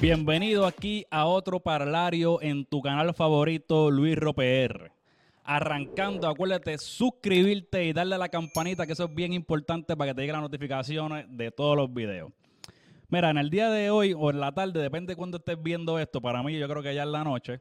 [0.00, 4.92] Bienvenido aquí a otro parlario en tu canal favorito, Luis Roper.
[5.44, 10.14] Arrancando, acuérdate suscribirte y darle a la campanita, que eso es bien importante para que
[10.14, 12.32] te lleguen las notificaciones de todos los videos.
[13.10, 15.98] Mira, en el día de hoy o en la tarde, depende de cuándo estés viendo
[15.98, 17.60] esto, para mí yo creo que ya en la noche,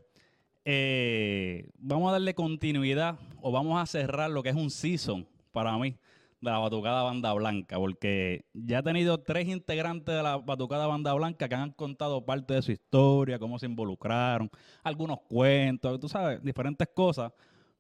[0.63, 5.77] eh, vamos a darle continuidad o vamos a cerrar lo que es un season para
[5.77, 5.97] mí
[6.41, 11.13] de la Batucada Banda Blanca, porque ya he tenido tres integrantes de la Batucada Banda
[11.13, 14.49] Blanca que han contado parte de su historia, cómo se involucraron,
[14.83, 17.31] algunos cuentos, tú sabes, diferentes cosas.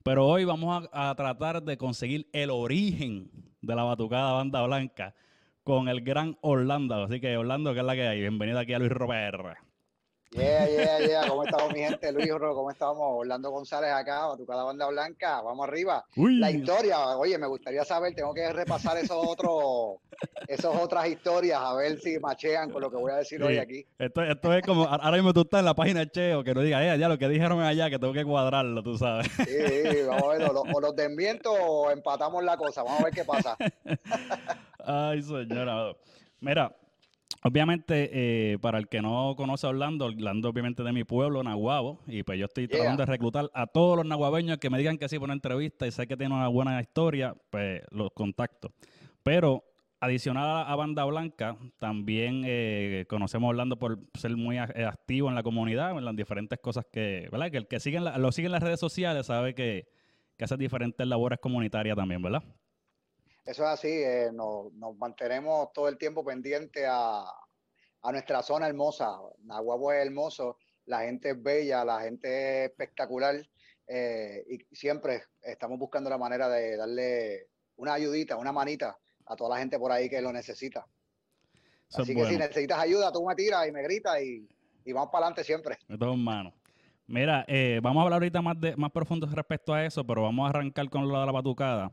[0.03, 3.29] Pero hoy vamos a, tratar de conseguir el origen
[3.61, 5.13] de la Batucada Banda Blanca
[5.63, 7.03] con el gran Orlando.
[7.03, 8.19] Así que, Orlando, ¿qué es la que hay?
[8.21, 9.68] Bienvenido aquí a Luis Robert.
[10.31, 11.27] Yeah, yeah, yeah.
[11.27, 12.11] ¿Cómo estamos, mi gente?
[12.11, 13.01] Luis, ¿cómo estamos?
[13.01, 15.41] Orlando González acá, Batucada Banda Blanca.
[15.41, 16.05] Vamos arriba.
[16.15, 16.37] Uy.
[16.37, 19.97] La historia, oye, me gustaría saber, tengo que repasar esos otros,
[20.47, 23.83] esas otras historias, a ver si machean con lo que voy a decir hoy aquí.
[23.97, 26.61] Esto, esto es como, ahora mismo tú estás en la página de Cheo, que no
[26.61, 29.27] diga, eh, ya lo que dijeron allá, que tengo que cuadrarlo, tú sabes.
[29.37, 29.45] Sí,
[29.91, 32.83] sí, vamos a ver, o, lo- o los desmiento o empatamos la cosa.
[32.83, 33.57] Vamos a ver qué pasa.
[34.85, 35.93] Ay, señora.
[36.39, 36.71] Mira,
[37.43, 38.09] obviamente,
[38.53, 42.23] eh, para el que no conoce a Orlando, Orlando obviamente de mi pueblo, Nahuabo, y
[42.23, 42.77] pues yo estoy Yeah.
[42.77, 45.87] tratando de reclutar a todos los nahuabeños que me digan que sí por una entrevista
[45.87, 48.71] y sé que tiene una buena historia, pues los contacto.
[49.23, 49.63] Pero
[50.01, 55.35] adicional a, Banda Blanca, también eh, conocemos a Orlando por ser muy eh, activo en
[55.35, 57.51] la comunidad, en las diferentes cosas que, ¿verdad?
[57.51, 59.87] Que el que sigue en la- lo sigue en las redes sociales sabe que,
[60.37, 62.43] que hace diferentes labores comunitarias también, ¿verdad?
[63.49, 67.23] Eso es así, eh, nos, nos mantenemos todo el tiempo pendiente a,
[68.03, 69.17] a nuestra zona hermosa.
[69.39, 73.43] Nahuabo es hermoso, la gente es bella, la gente es espectacular
[73.87, 77.47] eh, y siempre estamos buscando la manera de darle
[77.77, 78.95] una ayudita, una manita
[79.25, 80.85] a toda la gente por ahí que lo necesita.
[81.89, 82.29] Eso Así es que bueno.
[82.29, 84.47] si necesitas ayuda, tú me tiras y me gritas y,
[84.85, 85.79] y vamos para adelante siempre.
[85.87, 86.53] De todas manos.
[87.07, 90.45] Mira, eh, vamos a hablar ahorita más, de, más profundo respecto a eso, pero vamos
[90.45, 91.91] a arrancar con lo de la batucada.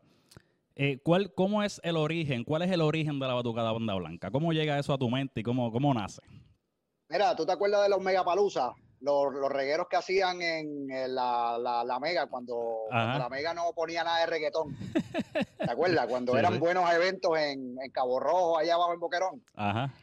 [0.78, 2.44] Eh, ¿cuál, ¿Cómo es el origen?
[2.44, 4.30] ¿Cuál es el origen de la batucada Banda Blanca?
[4.30, 6.20] ¿Cómo llega eso a tu mente y cómo, cómo nace?
[7.08, 8.72] Mira, ¿tú te acuerdas de los megapaluzas?
[9.00, 13.72] Los, los regueros que hacían en, en la, la, la mega cuando, la mega no
[13.74, 14.76] ponía nada de reggaetón.
[15.58, 16.06] ¿Te acuerdas?
[16.08, 16.58] Cuando Sí, eran sí.
[16.58, 19.42] buenos eventos en, en Cabo Rojo, allá abajo en Boquerón.
[19.54, 19.94] Ajá.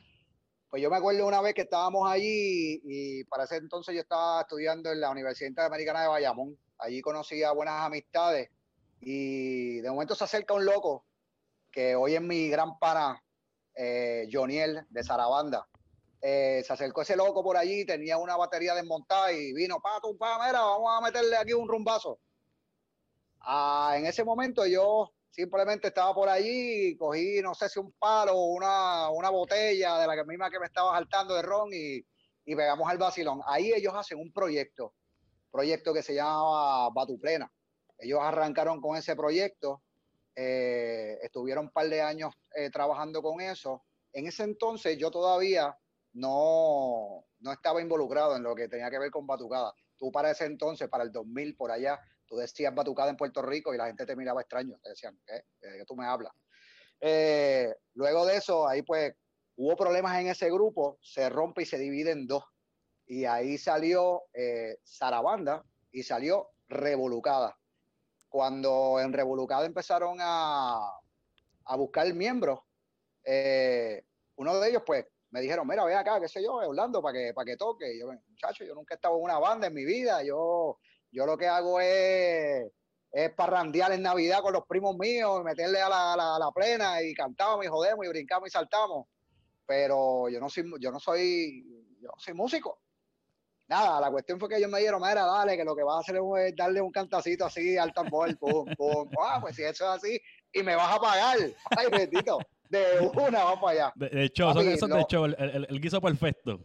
[0.70, 4.42] Pues yo me acuerdo una vez que estábamos allí y para ese entonces yo estaba
[4.42, 6.58] estudiando en la Universidad Interamericana de Bayamón.
[6.80, 8.50] Allí conocí a buenas amistades
[9.06, 11.06] y de momento se acerca un loco
[11.72, 13.22] que hoy es mi gran pana,
[13.76, 15.68] eh, Joniel de Sarabanda.
[16.22, 20.18] Eh, se acercó ese loco por allí, tenía una batería desmontada y vino, pa, tu,
[20.18, 22.20] pa, mira, vamos a meterle aquí un rumbazo.
[23.42, 27.92] Ah, en ese momento yo simplemente estaba por allí y cogí, no sé si un
[27.94, 31.98] palo o una, una botella de la misma que me estaba saltando de ron y,
[32.46, 33.42] y pegamos al vacilón.
[33.46, 34.94] Ahí ellos hacen un proyecto,
[35.52, 37.52] proyecto que se llama Batuplena.
[38.04, 39.82] Ellos arrancaron con ese proyecto,
[40.36, 43.86] eh, estuvieron un par de años eh, trabajando con eso.
[44.12, 45.78] En ese entonces yo todavía
[46.14, 49.74] no, no estaba involucrado en lo que tenía que ver con batucada.
[49.98, 53.74] Tú para ese entonces, para el 2000 por allá, tú decías batucada en Puerto Rico
[53.74, 55.46] y la gente te miraba extraño, te decían, ¿qué?
[55.62, 56.34] ¿De qué tú me hablas?
[57.00, 59.14] Eh, luego de eso, ahí pues
[59.56, 62.44] hubo problemas en ese grupo, se rompe y se divide en dos.
[63.06, 67.58] Y ahí salió eh, Sarabanda y salió Revolucada.
[68.34, 70.90] Cuando en Revolucada empezaron a,
[71.66, 72.62] a buscar miembros,
[73.24, 74.02] eh,
[74.38, 77.32] uno de ellos pues me dijeron, mira, ve acá, qué sé yo, Orlando, para que,
[77.36, 77.94] para que toque.
[77.94, 80.80] Y yo, muchacho, yo nunca he estado en una banda en mi vida, yo,
[81.12, 82.72] yo lo que hago es,
[83.12, 87.14] es parrandear en Navidad con los primos míos, meterle a la, la- la plena y
[87.14, 89.06] cantamos y jodemos y brincamos y saltamos.
[89.68, 91.64] Pero yo no soy, yo no soy,
[92.02, 92.80] yo no soy músico.
[93.68, 96.00] Nada, la cuestión fue que ellos me dijeron, mira, dale, que lo que vas a
[96.00, 99.10] hacer es darle un cantacito así al tambor, pum, pum.
[99.20, 100.20] Ah, pues si eso es así,
[100.52, 101.38] y me vas a pagar.
[101.70, 103.94] Ay, bendito, de una, vamos para allá.
[103.96, 106.60] De, de hecho, eso, Papi, eso es de hecho, el, el- el guiso perfecto.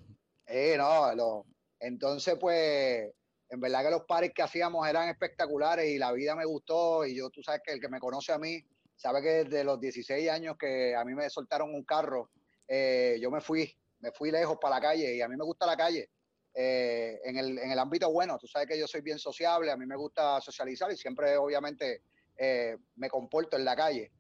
[0.46, 1.46] Eh, no, lo-
[1.80, 3.10] entonces pues
[3.50, 7.16] en verdad que los pares que hacíamos eran espectaculares y la vida me gustó y
[7.16, 8.60] yo, tú sabes que el que me conoce a mí,
[8.96, 12.30] sabe que desde los 16 años que a mí me soltaron un carro,
[12.66, 15.64] eh, yo me fui, me fui lejos para la calle y a mí me gusta
[15.66, 16.10] la calle.
[16.60, 19.76] Eh, en, el, en el ámbito bueno, tú sabes que yo soy bien sociable, a
[19.76, 22.02] mí me gusta socializar y siempre obviamente
[22.36, 24.10] eh, me comporto en la calle,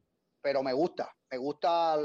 [0.40, 1.96] pero me gusta, me gusta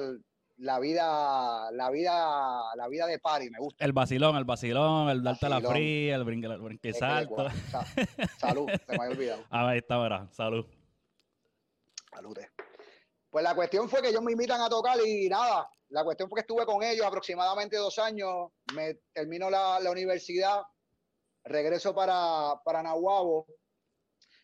[0.57, 3.85] la vida, la vida, la vida de party, me gusta.
[3.85, 7.47] El vacilón, el vacilón, el darte la fría, el brinque, el brinque salto.
[8.39, 9.43] salud, se me había olvidado.
[9.51, 10.27] Ah, ahí está, verá.
[10.31, 10.65] Salud.
[12.11, 12.39] Salud.
[13.29, 16.37] Pues la cuestión fue que ellos me invitan a tocar y nada, la cuestión fue
[16.37, 20.63] que estuve con ellos aproximadamente dos años, me termino la, universidad,
[21.43, 23.45] regreso para, para Nahuabo,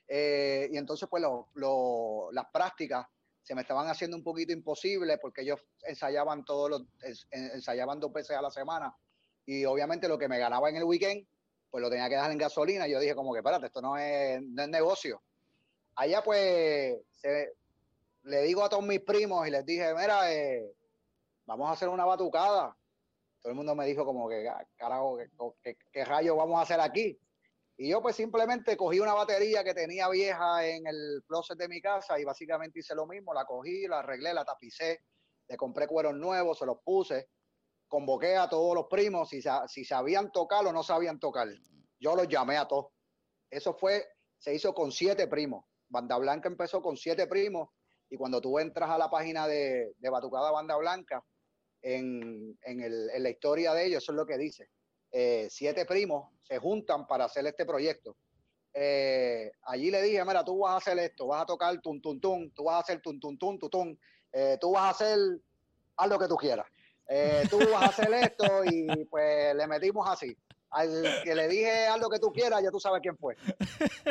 [0.07, 3.07] eh, y entonces pues las prácticas
[3.41, 6.83] se me estaban haciendo un poquito imposibles porque ellos ensayaban todos los,
[7.31, 8.95] ensayaban dos veces a la semana,
[9.43, 11.27] y obviamente lo que me ganaba en el weekend,
[11.71, 13.97] pues lo tenía que dejar en gasolina, y yo dije como que, espérate, esto no
[13.97, 15.23] es, no es negocio.
[15.95, 17.53] Allá pues se,
[18.21, 20.75] le digo a todos mis primos y les dije, mira, eh,
[21.49, 22.75] vamos a hacer una batucada.
[23.41, 25.17] Todo el mundo me dijo como que, ah, carajo,
[25.63, 27.19] ¿qué, qué, rayos vamos a hacer aquí?
[27.77, 31.81] Y yo pues simplemente cogí una batería que tenía vieja en el closet de mi
[31.81, 35.03] casa y básicamente hice lo mismo, la cogí, la arreglé, la tapicé,
[35.47, 37.29] le compré cueros nuevos, se los puse,
[37.87, 41.47] convoqué a todos los primos, si, si sabían tocar o no sabían tocar.
[41.99, 42.87] Yo los llamé a todos.
[43.49, 44.05] Eso fue,
[44.37, 45.65] se hizo con siete primos.
[45.87, 47.69] Banda Blanca empezó con siete primos
[48.09, 51.23] y cuando tú entras a la página de, Batucada Banda Blanca,
[51.81, 52.57] en,
[53.17, 54.69] la historia de ellos, eso es lo que dice.
[55.11, 58.15] Eh, siete primos se juntan para hacer este proyecto.
[58.73, 62.19] Eh, allí le dije, mira, tú vas a hacer esto, vas a tocar tun, tun,
[62.19, 63.99] tun, tú vas a hacer tun, tun, tun, tun,
[64.31, 65.17] eh, tú vas a hacer,
[65.97, 66.67] haz lo que tú quieras.
[67.49, 70.35] tú vas a hacer esto y pues le metimos así.
[70.71, 73.35] Al que le dije haz lo que tú quieras, ya tú sabes quién fue.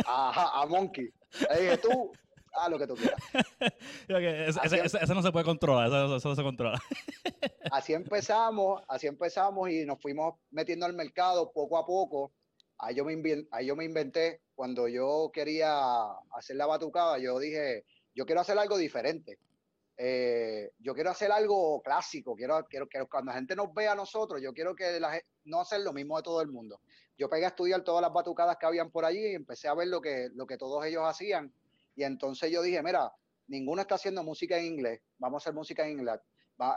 [0.05, 1.09] Ajá, a Monkey.
[1.51, 2.13] Le dije, tú
[2.59, 3.21] haz lo que tú quieras.
[5.03, 6.81] eso, no se puede controlar, eso, no se controla.
[7.71, 12.33] así empezamos, así empezamos y nos fuimos metiendo al mercado poco a poco.
[12.79, 13.21] Ahí yo me,
[13.51, 15.79] ahí yo me inventé, cuando yo quería
[16.37, 17.85] hacer la batucada, yo dije,
[18.15, 19.39] yo quiero hacer algo diferente.
[20.01, 23.97] Eh, yo quiero hacer algo clásico, quiero, quiero, que cuando la gente nos vea a
[23.97, 26.81] nosotros, yo quiero que la, no hacer lo mismo de todo el mundo.
[27.17, 29.89] Yo pegué a estudiar todas las batucadas que habían por allí y empecé a ver
[29.89, 31.53] lo que, lo que todos ellos hacían
[31.99, 33.13] y entonces yo dije, mira,
[33.49, 36.21] ninguno está haciendo música en inglés, vamos a hacer música en inglés.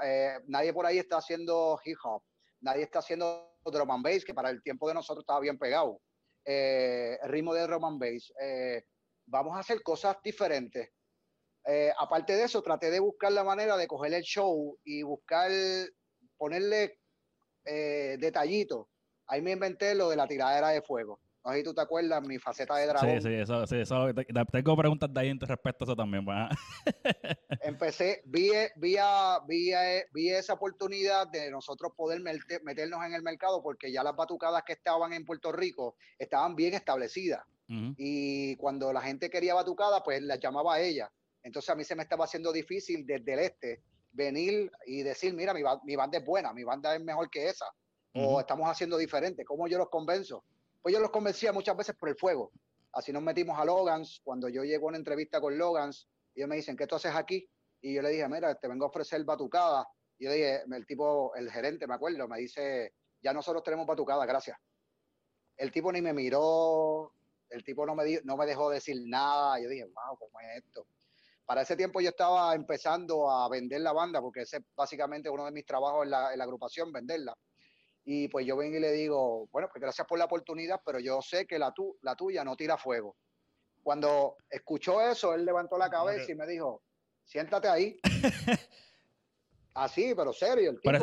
[0.03, 2.23] Eh, nadie por ahí está haciendo hip hop,
[2.59, 6.01] nadie está haciendo drum and bass, que para el tiempo de nosotros estaba bien pegado.
[6.43, 8.33] Eh, ritmo de drum and bass.
[8.41, 8.83] Eh,
[9.27, 10.89] vamos a hacer cosas diferentes.
[11.99, 15.51] aparte de eso, traté de buscar la manera de coger el show y buscar,
[16.35, 16.97] ponerle
[17.63, 18.87] detallitos.
[19.27, 21.21] Ahí me inventé lo de la tiradera de fuego.
[21.43, 23.09] No sé si tú te acuerdas, mi faceta de dragón.
[23.09, 24.07] Sí, sí, eso, sí, eso
[24.51, 26.23] tengo preguntas de ahí respecto a eso también.
[26.23, 26.37] Pues,
[27.63, 28.97] Empecé, vi, vi,
[29.47, 29.73] vi,
[30.13, 34.73] vi, esa oportunidad de nosotros poder meternos en el mercado porque ya las batucadas que
[34.73, 37.43] estaban en Puerto Rico estaban bien establecidas.
[37.95, 41.09] Y cuando la gente quería batucada, pues las llamaba a ella.
[41.41, 45.53] Entonces a mí se me estaba haciendo difícil desde el este venir y decir, mira,
[45.53, 47.65] mi, mi banda es buena, mi banda es mejor que esa.
[48.13, 49.45] O estamos haciendo diferente.
[49.45, 50.43] ¿Cómo yo los convenzo?
[50.81, 52.51] Pues yo los convencía muchas veces por el fuego.
[52.93, 54.19] Así nos metimos a Logans.
[54.23, 57.47] Cuando yo llego a una entrevista con Logans, ellos me dicen, ¿qué tú haces aquí?
[57.81, 59.87] Y yo le dije, mira, te vengo a ofrecer batucada.
[60.17, 64.25] Y yo dije, el tipo, el gerente, me acuerdo, me dice, ya nosotros tenemos batucada,
[64.25, 64.57] gracias.
[65.57, 67.13] El tipo ni me miró,
[67.49, 69.59] el tipo no me, no me dejó decir nada.
[69.59, 70.87] Yo dije, wow, ¿cómo es esto?
[71.45, 75.45] Para ese tiempo yo estaba empezando a vender la banda, porque ese es básicamente uno
[75.45, 77.37] de mis trabajos en la, en la agrupación, venderla.
[78.03, 81.21] Y pues yo vengo y le digo, bueno, pues gracias por la oportunidad, pero yo
[81.21, 83.15] sé que la, tu, la tuya no tira fuego.
[83.83, 86.81] Cuando escuchó eso, él levantó la cabeza y me dijo,
[87.25, 87.99] siéntate ahí.
[89.73, 90.71] Así, pero serio.
[90.71, 90.97] El pero,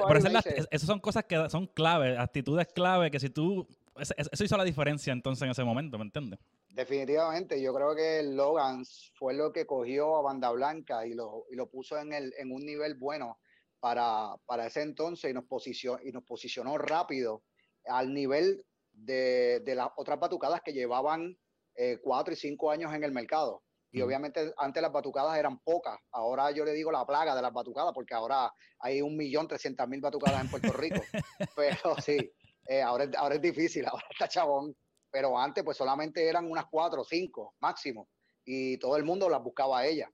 [0.71, 3.67] esas son cosas que son claves, actitudes clave, que si tú...
[3.97, 6.39] Eso hizo la diferencia entonces en ese momento, ¿me entiendes?
[6.69, 11.57] Definitivamente, yo creo que Logan fue lo que cogió a Banda Blanca y lo, y
[11.57, 13.39] lo puso en, el, en un nivel bueno
[13.81, 17.43] para, para ese entonces y nos, posicionó, y nos posicionó rápido
[17.87, 21.37] al nivel de, de las otras batucadas que llevaban
[21.81, 23.63] eh, cuatro y cinco años en el mercado.
[23.91, 25.99] Y obviamente antes las batucadas eran pocas.
[26.11, 29.89] Ahora yo le digo la plaga de las batucadas porque ahora hay un millón trescientas
[29.89, 31.01] mil batucadas en Puerto Rico.
[31.57, 32.19] Pero sí,
[32.67, 34.77] eh, ahora, ahora es difícil, ahora está chabón.
[35.11, 38.09] Pero antes pues solamente eran unas cuatro o cinco máximo.
[38.45, 40.11] Y todo el mundo las buscaba a ella.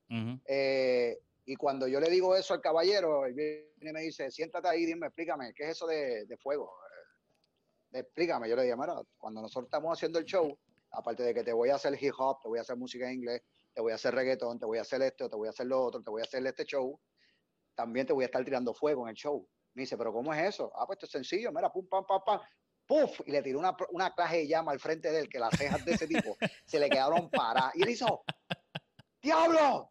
[1.46, 4.86] Y cuando yo le digo eso al caballero, él viene y me dice, siéntate ahí,
[4.86, 6.72] dime, explícame, ¿qué es eso de, fuego?
[7.92, 8.48] Eh, explícame.
[8.48, 10.58] Yo le dije, mira, cuando nosotros estamos haciendo el show,
[10.90, 13.16] aparte de que te voy a hacer hip hop, te voy a hacer música en
[13.16, 13.42] inglés,
[13.74, 15.82] te voy a hacer reggaetón, te voy a hacer esto, te voy a hacer lo
[15.82, 16.98] otro, te voy a hacer este show,
[17.74, 19.46] también te voy a estar tirando fuego en el show.
[19.74, 20.72] Me dice, ¿pero cómo es eso?
[20.76, 22.40] Ah, pues esto es sencillo, mira, pum, pam, pam, pam,
[22.86, 23.20] ¡puf!
[23.26, 25.84] Y le tiró una, una clase de llama al frente de él, que las cejas
[25.84, 27.74] de ese tipo se le quedaron paradas.
[27.74, 28.24] Y él hizo,
[29.20, 29.90] ¡Diablo!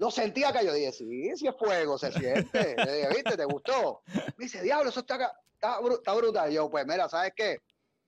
[0.00, 2.74] Lo sentía que yo dije, sí, sí es fuego, se siente.
[2.86, 3.36] Le dije, ¿viste?
[3.36, 4.00] ¿Te gustó?
[4.38, 5.78] Me dice, diablo, eso está, está,
[6.14, 6.50] brutal.
[6.50, 7.58] yo, pues mira, ¿sabes qué?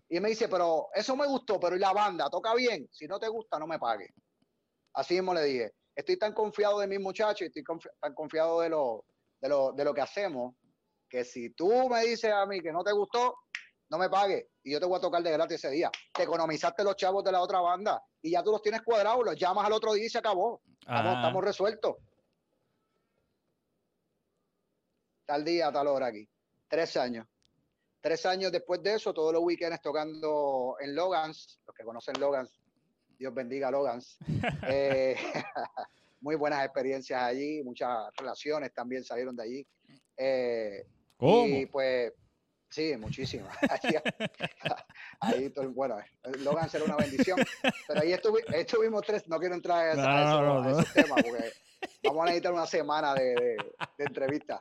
[0.08, 2.30] Y me dice, pero eso me gustó, pero ¿y la banda?
[2.30, 2.88] ¿Toca bien?
[2.90, 4.08] Si no te gusta, no me pague.
[4.94, 7.62] Así mismo le dije, estoy tan confiado de mis muchachos, estoy
[8.00, 9.00] tan confiado de los,
[9.42, 10.54] de lo, de lo que hacemos,
[11.11, 13.37] que si tú me dices a mí que no te gustó,
[13.90, 15.90] no me pagues y yo te voy a tocar de gratis ese día.
[16.12, 19.37] Te economizaste los chavos de la otra banda y ya tú los tienes cuadrados, los
[19.37, 20.61] llamas al otro día y se acabó.
[20.81, 21.14] Estamos, Ah.
[21.16, 21.97] estamos resueltos.
[25.25, 26.28] Tal día, tal hora aquí.
[26.69, 27.26] Tres años.
[28.00, 31.61] Tres años después de eso, todos los weekends tocando en Logans.
[31.66, 32.61] Los que conocen Logans,
[33.19, 34.16] Dios bendiga a Logans.
[34.69, 35.16] Eh,
[36.21, 39.66] muy buenas experiencias allí, muchas relaciones también salieron de allí.
[40.16, 41.47] Eh, ¿Cómo?
[41.47, 42.12] y pues,
[42.72, 43.56] sí, muchísimas.
[43.70, 43.96] Ahí,
[45.20, 45.98] ahí bueno,
[46.40, 47.38] Logan será una bendición.
[47.86, 50.80] Pero ahí estuvi- estuvimos tres, no quiero entrar a, No, a eso- no, a no.
[50.80, 51.52] esos temas porque
[52.02, 53.56] vamos a necesitar una semana de, de,
[53.98, 54.60] de entrevistas.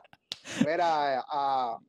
[0.66, 1.24] Mira,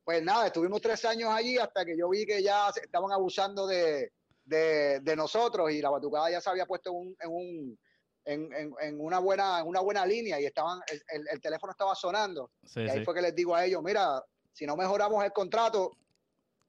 [0.03, 4.11] pues nada, estuvimos tres años allí hasta que yo vi que ya estaban abusando de,
[4.45, 7.79] de, nosotros y la batucada ya se había puesto en, un, en, un-
[8.25, 11.71] en, en- en una, buena, en una buena línea y estaban, el, el- el teléfono
[11.71, 12.51] estaba sonando.
[12.63, 13.05] Sí, Y ahí sí.
[13.05, 15.91] fue que les digo a ellos, mira, si no mejoramos el contrato,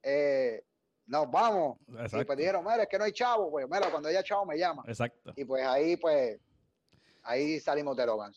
[0.05, 0.63] eh,
[1.07, 1.79] nos vamos.
[1.89, 2.27] Y Exacto.
[2.27, 4.83] pues dijeron, mira, es que no hay chavo, pues mira, cuando haya chavo me llama.
[4.87, 5.33] Exacto.
[5.37, 6.39] Y pues ahí, pues,
[7.23, 8.33] ahí salimos de Logan.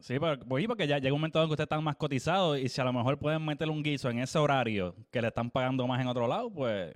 [0.00, 2.68] Sí, pero pues, porque ya llega un momento en que ustedes están más cotizados y
[2.68, 5.86] si a lo mejor pueden meterle un guiso en ese horario que le están pagando
[5.88, 6.94] más en otro lado, pues,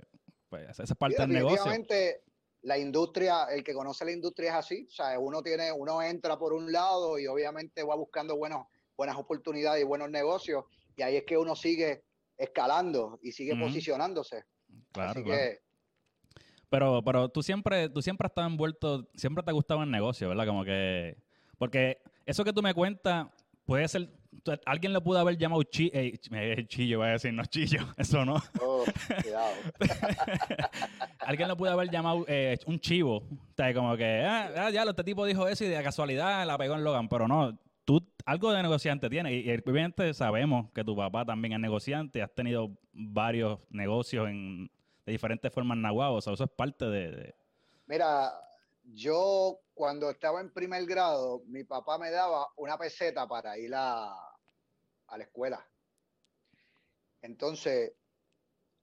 [0.49, 1.71] pues esa es parte Y del negocio.
[2.61, 4.87] la industria, el que conoce la industria es así.
[4.87, 9.17] O sea, uno tiene, uno entra por un lado y obviamente va buscando buenos, buenas
[9.17, 10.63] oportunidades y buenos negocios.
[10.95, 12.03] Y ahí es que uno sigue
[12.37, 14.43] escalando y sigue posicionándose.
[14.91, 15.41] Claro, así claro.
[15.41, 15.59] que
[16.69, 20.29] Pero, pero tú siempre, tú siempre has estado envuelto, siempre te ha gustado el negocio,
[20.29, 20.47] ¿verdad?
[20.47, 21.17] Como que,
[21.57, 23.27] porque eso que tú me cuentas
[23.65, 24.09] puede ser,
[24.65, 28.25] alguien le pudo haber llamado chi, eh, eh, chillo, voy a decir, no chillo, eso
[28.25, 28.41] no.
[28.61, 28.83] oh,
[29.21, 29.53] cuidado.
[31.19, 34.83] alguien le pudo haber llamado eh, un chivo, o sea, como que, ah, ah, ya,
[34.83, 38.51] este tipo dijo eso y de casualidad la pegó en Logan, pero no, tú algo
[38.51, 42.77] de negociante tienes y, y obviamente sabemos que tu papá también es negociante, has tenido
[42.93, 44.67] varios negocios en,
[45.05, 47.35] de diferentes formas en Nahuatl, o sea, eso es parte de-
[47.87, 48.31] Mira,
[48.93, 54.13] yo cuando estaba en primer grado, mi papá me daba una peseta para ir a,
[55.07, 55.67] a la escuela.
[57.21, 57.93] Entonces,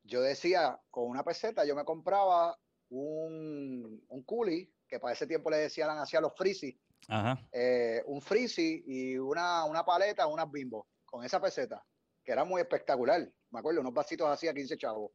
[0.05, 2.59] yo decía, con una peseta yo me compraba
[2.91, 6.77] un, un coolie, que para ese tiempo le decían así a los frizzy,
[7.11, 7.39] Ajá.
[7.53, 11.85] eh, un frizzy y una, una paleta, unas bimbo, con esa peseta,
[12.25, 13.29] que era muy espectacular.
[13.51, 15.11] Me acuerdo, unos vasitos así a 15 chavos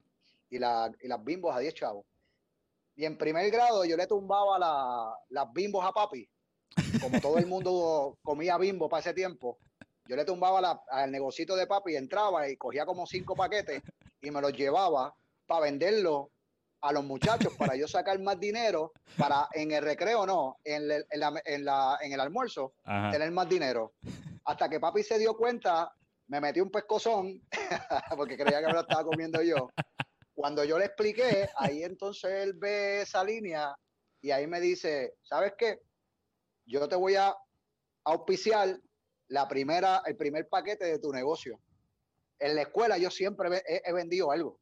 [0.49, 2.05] y, la, y las bimbos a 10 chavos.
[2.97, 6.29] Y en primer grado yo le tumbaba la- las bimbos a papi,
[7.01, 9.57] como todo el mundo comía bimbo para ese tiempo.
[10.07, 13.81] Yo le tumbaba la- al negocito de papi, entraba y cogía como cinco paquetes
[14.21, 15.15] y me los llevaba
[15.47, 16.27] para venderlos
[16.81, 21.05] a los muchachos para yo sacar más dinero para en el recreo no, en, el-
[21.09, 23.11] en la- en la- en el almuerzo Ajá.
[23.11, 23.93] tener más dinero.
[24.43, 25.91] Hasta que papi se dio cuenta,
[26.27, 27.41] me metí un pescozón
[28.17, 29.69] porque creía que me lo estaba comiendo yo.
[30.35, 33.75] Cuando yo le expliqué, ahí entonces él ve esa línea
[34.21, 35.79] y ahí me dice, ¿sabes qué?
[36.65, 37.33] Yo te voy a
[38.03, 38.77] auspiciar
[39.29, 41.59] la primera, el primer paquete de tu negocio.
[42.37, 44.59] En la escuela yo siempre he vendido algo.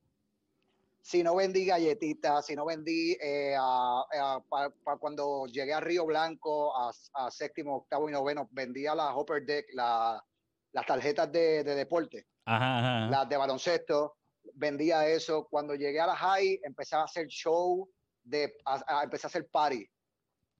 [1.05, 5.81] Si no vendí galletitas, si no vendí eh, a- a- pa- pa cuando llegué a
[5.81, 10.23] Río Blanco, a, a séptimo, octavo y noveno, vendía las Hopper Deck, la-
[10.71, 14.15] las tarjetas de, de deporte Ajá, las de baloncesto,
[14.53, 15.45] vendía eso.
[15.51, 17.89] Cuando llegué a la high, empecé a hacer show,
[18.23, 19.85] de, a, a- empecé a hacer party.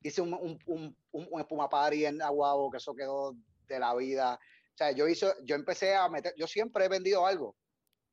[0.02, 3.34] Hice un, un, un, un- un espuma party en Aguabo, que eso quedó
[3.66, 4.36] de la vida.
[4.74, 7.56] O sea, yo, hizo, yo empecé a meter, yo siempre he vendido algo.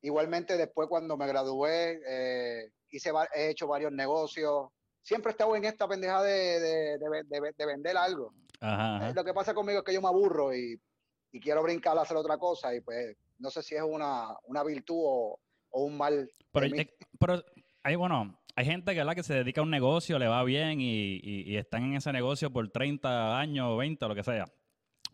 [0.01, 4.69] Igualmente después cuando me gradué, eh, hice, he hecho varios negocios.
[5.03, 8.33] Siempre he estado en esta pendeja de, de, de- de- de vender algo.
[8.59, 9.09] Ajá, ajá.
[9.09, 10.79] Eh, Lo que pasa conmigo es que yo me aburro y,
[11.31, 14.63] y quiero brincar a hacer otra cosa y pues no sé si es una, una
[14.63, 15.39] virtud o,
[15.69, 16.29] o un mal.
[16.51, 16.89] Pero, eh,
[17.19, 17.43] pero
[17.83, 21.15] hay, bueno, hay gente que, que se dedica a un negocio, le va bien y,
[21.23, 24.45] y- y están en ese negocio por 30 años, 20, lo que sea.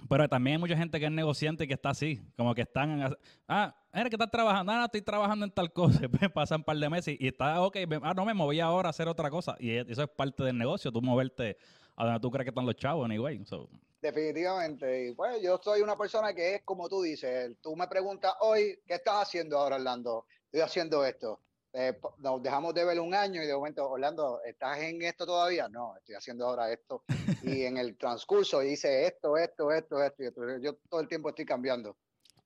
[0.09, 3.01] Pero también hay mucha gente que es negociante y que está así, como que están,
[3.01, 6.63] en- ah, eres que estás trabajando, ah, estoy trabajando en tal cosa, Después pasan un
[6.65, 9.55] par de meses y está, ok, ah, no, me moví ahora a hacer otra cosa.
[9.59, 11.57] Y e- eso es parte del negocio, tú moverte
[11.95, 13.43] a donde tú crees que están los chavos, anyway.
[13.45, 13.67] So,
[13.99, 15.07] Definitivamente.
[15.09, 17.55] Y pues yo soy una persona que es como tú dices.
[17.61, 20.25] Tú me preguntas hoy, ¿qué estás haciendo ahora, Orlando?
[20.45, 21.41] Estoy haciendo esto.
[21.79, 25.69] Eh, nos dejamos de ver un año y de momento, Orlando, ¿estás en esto todavía?
[25.69, 27.03] No, estoy haciendo ahora esto.
[27.43, 30.23] Y en el transcurso hice esto, esto, esto, esto.
[30.23, 30.41] y esto.
[30.57, 31.95] Yo todo el tiempo estoy cambiando.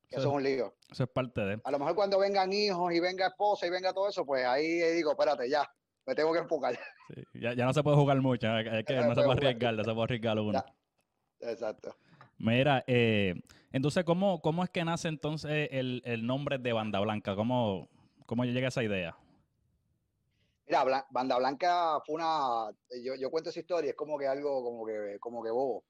[0.09, 0.75] Eso es un lío.
[0.91, 1.61] eso es parte de...
[1.63, 4.67] A lo mejor cuando vengan hijos y venga esposa y venga todo eso, pues ahí
[4.95, 5.65] digo, espérate, ya,
[6.05, 6.77] me tengo que enfocar.
[7.15, 9.73] sí, ya, ya no se puede jugar mucho, es que no no se puede arriesgar,
[9.75, 10.61] no se puede arriesgar uno.
[11.39, 11.49] Ya.
[11.51, 11.95] Exacto.
[12.37, 13.35] Mira, eh,
[13.71, 17.33] entonces, ¿cómo, ¿cómo es que nace entonces el, el nombre de Banda Blanca?
[17.37, 17.87] ¿Cómo,
[18.31, 19.13] ¿Cómo llega esa idea?
[20.65, 22.73] Mira, Banda Blanca fue una.
[23.19, 25.83] Yo, cuento esa historia, es como que algo como que, como que bobo.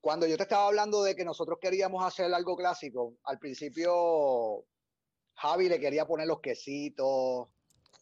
[0.00, 4.64] Cuando yo te estaba hablando de que nosotros queríamos hacer algo clásico, al principio
[5.34, 7.46] Javi le quería poner los quesitos.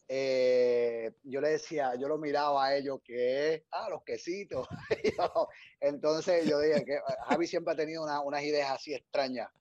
[0.07, 4.67] Eh, yo le decía, yo lo miraba a ellos, que ah, los quesitos.
[5.79, 9.51] Entonces yo dije que Javi siempre ha tenido unas ideas así extrañas.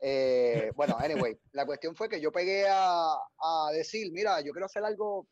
[0.00, 3.18] Eh, bueno, anyway, la cuestión fue que yo pegué a,
[3.72, 5.26] decir, mira, yo quiero hacer algo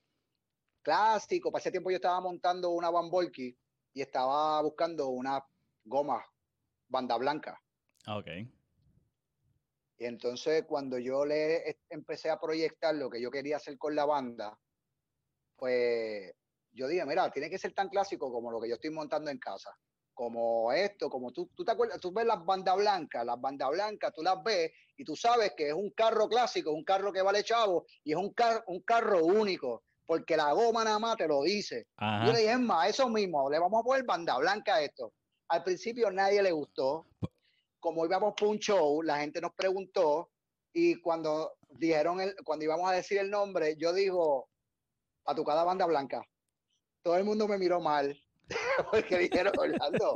[0.82, 1.50] clásico.
[1.50, 3.56] Para ese tiempo yo estaba montando una Van Volky
[3.94, 5.44] y estaba buscando una
[5.84, 6.24] goma
[6.88, 7.60] banda blanca.
[8.08, 8.28] Ok.
[9.98, 14.04] Y entonces cuando yo le empecé a proyectar lo que yo quería hacer con la
[14.04, 14.58] banda,
[15.56, 16.32] pues
[16.72, 19.38] yo dije, mira, tiene que ser tan clásico como lo que yo estoy montando en
[19.38, 19.70] casa
[20.16, 24.14] como esto, como tú, tú te acuerdas, tú ves las bandas blancas, las bandas blancas,
[24.14, 27.44] tú las ves y tú sabes que es un carro clásico, un carro que vale
[27.44, 28.34] chavo y es un,
[28.68, 31.88] un carro único, porque la goma nada más te lo dice.
[32.00, 35.12] Yo le dije, es más, eso mismo, le vamos a poner banda blanca a esto.
[35.48, 37.06] Al principio nadie le gustó.
[37.78, 40.30] Como íbamos por un show, la gente nos preguntó
[40.72, 44.48] y cuando dijeron, el, cuando íbamos a decir el nombre, yo digo,
[45.26, 46.22] a tu cada banda blanca.
[47.02, 48.18] Todo el mundo me miró mal
[48.90, 50.14] porque dijeron, Orlando,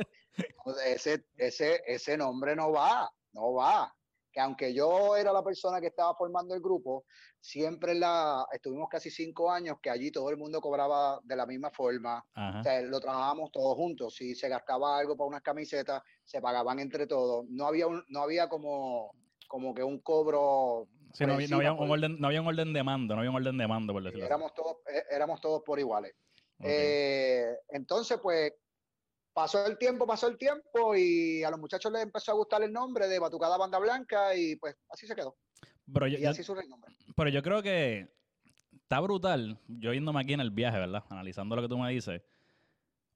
[0.86, 3.94] ese, ese, ese nombre no va, no va.
[4.32, 7.04] Que aunque yo era la persona que estaba formando el grupo,
[7.40, 11.70] siempre la, estuvimos casi cinco años que allí todo el mundo cobraba de la misma
[11.70, 12.24] forma.
[12.36, 14.14] O sea, lo trabajábamos todos juntos.
[14.14, 17.44] Si se gastaba algo para unas camisetas, se pagaban entre todos.
[17.48, 19.10] No había, un, no había como,
[19.48, 20.86] como que un cobro
[21.18, 23.66] no, había, un orden, no había un orden de mando, no había un orden de
[23.66, 26.14] mando, por decirlo éramos Todos, eh, éramos todos por iguales.
[26.62, 28.52] Eh, entonces, pues,
[29.32, 32.72] pasó el tiempo, pasó el tiempo y a los muchachos les empezó a gustar el
[32.72, 35.36] nombre de Batucada Banda Blanca y pues así se quedó.
[35.92, 36.94] Pero yo, y así surge el nombre.
[37.16, 38.08] Pero yo creo que
[38.72, 41.04] está brutal, yo yéndome aquí en el viaje, ¿verdad?
[41.08, 42.22] Analizando lo que tú me dices.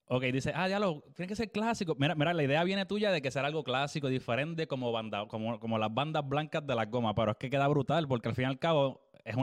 [0.07, 1.95] Ok, dice, ah, ya lo, tiene que ser clásico.
[1.99, 5.59] Mira, mira, la idea viene tuya de que sea algo clásico, diferente, como banda, como,
[5.59, 8.45] como las bandas blancas de la goma, pero es que queda brutal, porque al fin
[8.45, 9.37] y al cabo es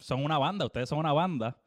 [0.00, 1.60] son una banda, ustedes son una banda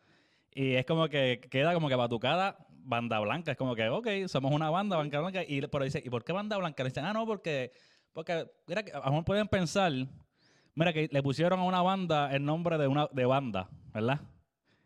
[0.53, 2.57] y es como que queda como que batucada
[2.89, 3.51] banda blanca.
[3.51, 5.43] Es como que, ok, somos una banda, banda blanca.
[5.47, 6.83] Y, pero dice, ¿y por qué banda blanca?
[6.83, 7.71] Le dicen, ah, no, porque,
[8.13, 9.91] porque mira, que a lo pueden pensar,
[10.75, 14.19] mira, que le pusieron a una banda el nombre de una de banda, ¿verdad?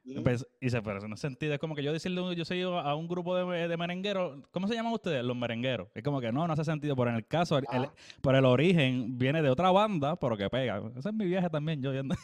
[0.06, 0.22] Y
[0.60, 3.38] dice, pero en ese sentido es como que yo decirle, yo soy a un grupo
[3.38, 5.24] de, de, merengueros, ¿cómo se llaman ustedes?
[5.24, 5.88] Los merengueros.
[5.96, 7.94] Es como que no, no hace sentido, pero en el caso, el, ah.
[8.22, 10.84] por el origen viene de otra banda, pero que pega.
[10.98, 12.16] Ese es mi viaje también, yo viendo.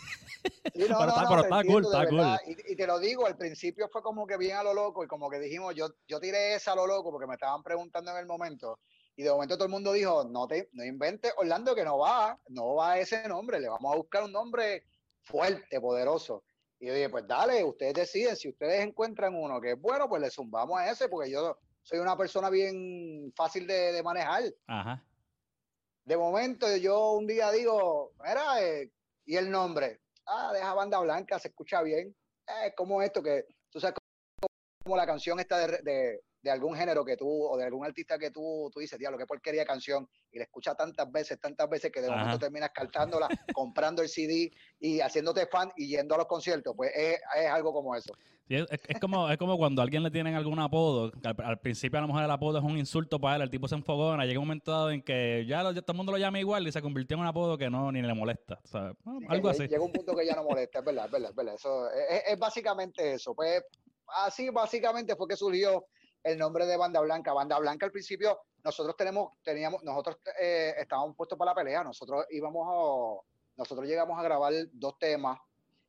[0.73, 2.21] pero, está, cool, está cool.
[2.67, 5.29] Y, te lo digo, al principio fue como que bien a lo loco y como
[5.29, 8.25] que dijimos, yo, yo tiré esa a lo loco porque me estaban preguntando en el
[8.25, 8.79] momento.
[9.15, 12.37] Y de momento todo el mundo dijo, no te no inventes, Orlando, que no va,
[12.49, 14.83] no va ese nombre, le vamos a buscar un nombre
[15.21, 16.43] fuerte, poderoso.
[16.79, 20.21] Y yo dije, pues dale, ustedes deciden, si ustedes encuentran uno que es bueno, pues
[20.21, 24.43] le zumbamos a ese, porque yo soy una persona bien fácil de, manejar.
[24.67, 25.03] Ajá.
[26.05, 28.91] De momento yo un día digo, mira, eh,
[29.25, 29.99] ¿y el nombre?
[30.25, 32.15] Ah, deja banda blanca, se escucha bien.
[32.47, 33.95] Es eh, como esto que, tú sabes,
[34.83, 38.31] como la canción esta de, de algún género que tú, o de algún artista que
[38.31, 42.01] tú, tú dices, diablo, qué porquería canción, y la escuchas tantas veces, tantas veces que
[42.01, 46.73] de momento terminas cantándola, comprando el CD y haciéndote fan y yendo a los conciertos,
[46.75, 47.19] pues es,
[47.51, 48.13] algo como eso.
[48.47, 51.11] es, como, es como cuando a alguien le tienen algún apodo,
[51.43, 53.75] al, principio a lo mejor el apodo es un insulto para él, el tipo se
[53.75, 56.71] enfogona, llega un momento dado en que ya, todo el mundo lo llama igual y
[56.71, 58.61] se convirtió en un apodo que no, ni le molesta,
[59.27, 59.67] algo así.
[59.67, 61.55] Llega un punto que ya no molesta, es verdad, es verdad, es verdad.
[61.55, 63.61] Eso, es, es básicamente eso, pues
[64.25, 65.85] así básicamente fue que surgió
[66.23, 67.33] el nombre de Banda Blanca.
[67.33, 72.25] Banda Blanca al principio, nosotros tenemos, teníamos, nosotros eh, estábamos puestos para la pelea, nosotros
[72.29, 73.25] íbamos a,
[73.57, 75.39] nosotros llegamos a grabar dos temas,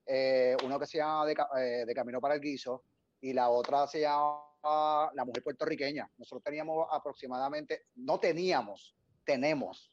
[0.06, 2.84] eh, uno que se llama eh, de, Camino para el Guiso
[3.20, 6.10] y la otra se llama La Mujer Puertorriqueña.
[6.16, 9.92] Nosotros teníamos aproximadamente, no teníamos, tenemos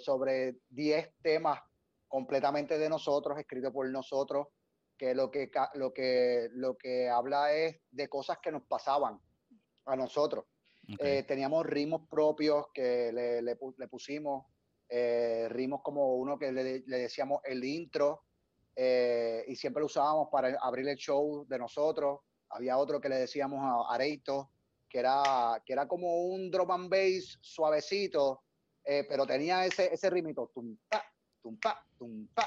[0.00, 1.58] sobre 10 temas
[2.08, 4.48] completamente de nosotros, escritos por nosotros,
[5.02, 9.20] que lo que, lo que, lo que habla es de cosas que nos pasaban
[9.86, 10.44] a nosotros.
[11.00, 13.56] Eh, teníamos ritmos propios que le, le,
[13.88, 14.46] pusimos,
[14.88, 18.22] eh, ritmos como uno que le, le decíamos el intro,
[18.76, 22.20] eh, y siempre lo usábamos para abrir el show de nosotros.
[22.50, 24.52] Había otro que le decíamos a Areito,
[24.88, 28.44] que era, que era como un drum and bass suavecito,
[28.84, 31.04] pero tenía ese, ese ritmito, tum, pa,
[31.42, 32.46] tum, pa,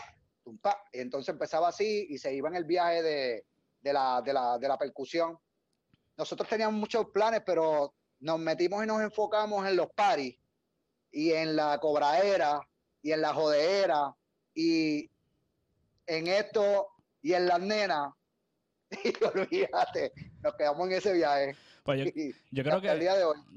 [0.92, 3.46] y entonces empezaba así y se iba en el viaje de,
[3.94, 5.38] la, de, la, percusión.
[6.18, 10.38] Nosotros teníamos muchos planes, pero nos metimos y nos enfocamos en los paris
[11.12, 12.60] y en la cobraera
[13.02, 14.16] y en la jodeera
[14.54, 15.10] y
[16.06, 16.88] en esto
[17.22, 18.14] y en las nenas.
[19.04, 21.56] Y olvídate, nos quedamos en ese viaje.
[21.86, 22.04] Pues
[22.52, 22.88] yo, creo que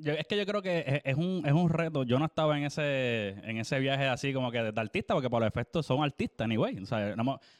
[0.04, 2.02] es que yo creo que es, un, es un reto.
[2.02, 5.40] Yo no estaba en ese en ese viaje así como que de artista, porque por
[5.40, 6.78] los efectos son artistas, anyway.
[6.78, 7.16] O sea,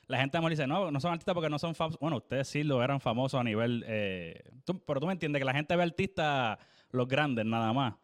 [0.09, 1.99] la gente me dice, no, no son artistas porque no son famosos.
[2.01, 3.83] Bueno, ustedes sí lo eran famosos a nivel.
[3.89, 4.43] Eh,
[4.87, 6.59] pero tú me entiendes que la gente ve artistas
[6.91, 7.95] los grandes nada más.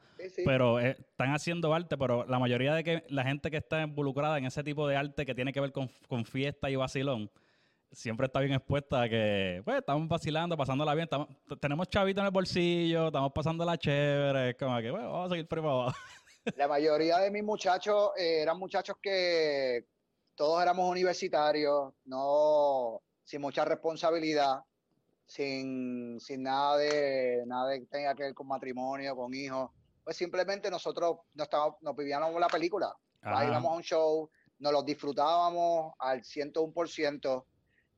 [0.43, 4.39] Pero eh, están haciendo arte, pero la mayoría de que la gente que está involucrada
[4.39, 7.31] en ese tipo de arte que tiene que ver con, con fiesta y vacilón,
[7.95, 11.09] siempre está bien expuesta a que, pues, estamos vacilando, pasándola bien,
[11.61, 15.49] tenemos chavito en el bolsillo, estamos pasándola chévere, es como que, bueno, vamos a seguir
[15.49, 15.87] primero
[16.57, 19.87] La mayoría de mis muchachos eh, eran muchachos que
[20.35, 24.61] todos éramos universitarios, no, sin mucha responsabilidad,
[25.25, 29.71] sin, sin nada de, nada de que tenga que ver con matrimonio, con hijos.
[30.03, 32.95] Pues simplemente nosotros nos, estábamos, nos vivíamos la película.
[33.23, 37.45] íbamos a un show, nos lo disfrutábamos al 101%.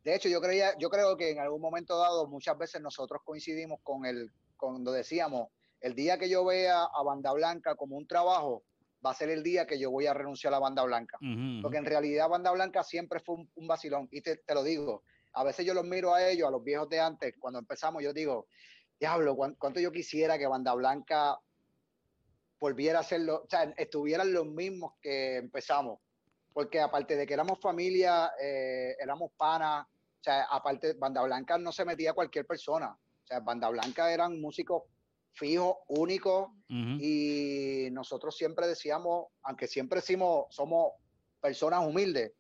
[0.07, 3.81] De hecho, yo, creía, yo creo que en algún momento dado, muchas veces nosotros coincidimos
[3.83, 5.49] con el, cuando decíamos,
[5.81, 8.62] el día que yo vea a Banda Blanca como un trabajo,
[9.05, 11.19] va a ser el día que yo voy a renunciar a la Banda Blanca.
[11.61, 14.07] Porque en realidad Banda Blanca siempre fue un, vacilón.
[14.12, 17.01] Y te, lo digo, a veces yo los miro a ellos, a los viejos de
[17.01, 18.47] antes, cuando empezamos, yo digo,
[19.01, 21.37] diablo, ¿cuánto yo quisiera que Banda Blanca
[22.61, 25.99] volviera a serlo, o sea, estuvieran los mismos que empezamos?
[26.53, 29.85] Porque aparte de que éramos familia, eh, éramos panas,
[30.26, 32.88] sea, aparte, Banda Blanca no se metía cualquier persona.
[32.88, 34.84] O sea, Banda Blanca eran músicos
[35.32, 40.92] fijos, únicos, y nosotros siempre decíamos, aunque siempre decimos, somos
[41.40, 42.32] personas humildes,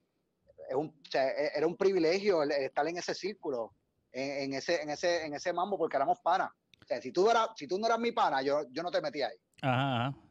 [0.68, 3.74] es un, o sea, e, era un privilegio estar en ese círculo,
[4.12, 6.50] en, ese, en, ese, en ese mambo, porque éramos panas.
[6.82, 9.02] O sea, si tú, eras, si tú no eras mi pana, yo, yo no te
[9.02, 9.36] metía ahí.
[9.60, 10.25] Ajá, ajá.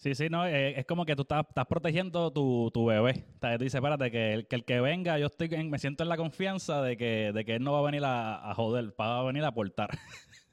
[0.00, 3.26] Sí, sí, no, eh, es como que tú estás, estás protegiendo tu, tu bebé.
[3.36, 6.04] O sea, tú dices, espérate, que el, que el que venga, yo estoy me siento
[6.04, 8.94] en la confianza de que, de que él no va a venir a, a joder,
[8.98, 9.90] va a venir a aportar.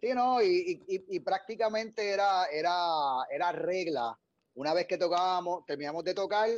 [0.00, 2.70] Sí, no, y, y, y, prácticamente era, era,
[3.28, 4.16] era regla.
[4.54, 6.48] Una vez que tocábamos, terminamos de tocar,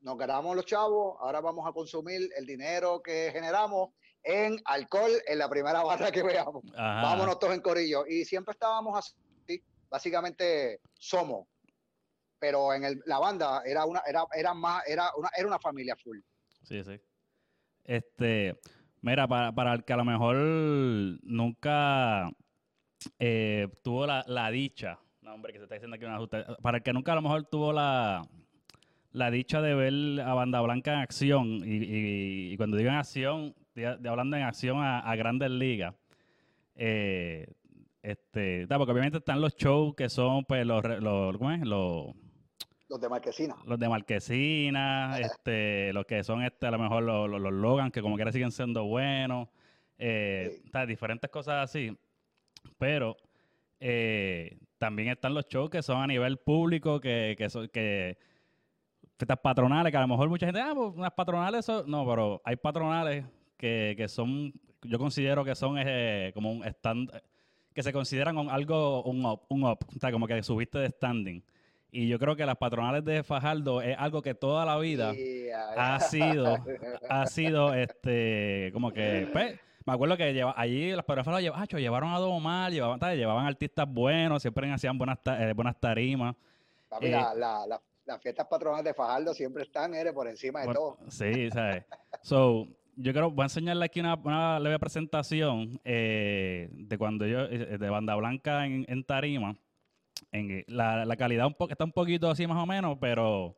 [0.00, 3.90] nos ganamos los chavos, ahora vamos a consumir el dinero que generamos
[4.24, 6.64] en alcohol en la primera barra que veamos.
[6.74, 8.04] Vámonos todos en corillo.
[8.08, 11.46] Y siempre estábamos así, básicamente somos
[12.38, 15.96] pero en el, la banda era una, era, era más, era una, era una familia
[15.96, 16.18] full.
[16.62, 17.00] Sí, sí.
[17.84, 18.58] Este,
[19.00, 22.30] mira, para, para el que a lo mejor nunca
[23.18, 26.82] eh, tuvo la, la, dicha, no hombre, que se está diciendo aquí una para el
[26.82, 28.28] que nunca a lo mejor tuvo la,
[29.12, 33.54] la dicha de ver a Banda Blanca en acción, y, y, cuando digo en acción,
[33.74, 35.94] de, hablando en acción a, grandes ligas,
[36.74, 37.46] eh,
[38.02, 42.14] este, porque obviamente están los shows que son pues los, los, los
[42.88, 43.56] los de Marquesina.
[43.66, 48.02] Los de Marquesina, este, los que son este, a lo mejor los, los, Logan, que
[48.02, 49.48] como quiera siguen siendo buenos.
[49.98, 51.96] Eh, diferentes cosas así.
[52.78, 53.16] Pero
[53.80, 58.18] eh, también están los shows que son a nivel público, que, que son, que
[59.18, 62.40] estas patronales, que a lo mejor mucha gente, ah, pues unas patronales son, no, pero
[62.44, 63.24] hay patronales
[63.56, 67.10] que, que son, yo considero que son eh, como un stand,
[67.74, 71.42] que se consideran algo, un up, un up, o sea, como que subiste de standing.
[71.90, 75.14] Y yo creo que las patronales de Fajardo es algo que toda la vida
[75.76, 76.56] ha sido,
[77.08, 82.12] ha sido, este, como que, pues, me acuerdo que lleva, allí las patronales llevaban, llevaron
[82.12, 86.36] a Domar, llevaban, llevaban artistas buenos, siempre hacían buenas, eh, buenas tarimas.
[87.00, 90.98] Eh, las fiestas patronales de Fajardo siempre están, eres por encima de todo.
[91.08, 91.84] Sí, ¿sabes?
[92.22, 97.90] so, yo creo, voy a enseñarle aquí una, leve presentación eh, de cuando yo, de
[97.90, 99.56] Banda Blanca en, en Tarima
[100.32, 103.56] en, la, la calidad un está un poquito así más o menos, pero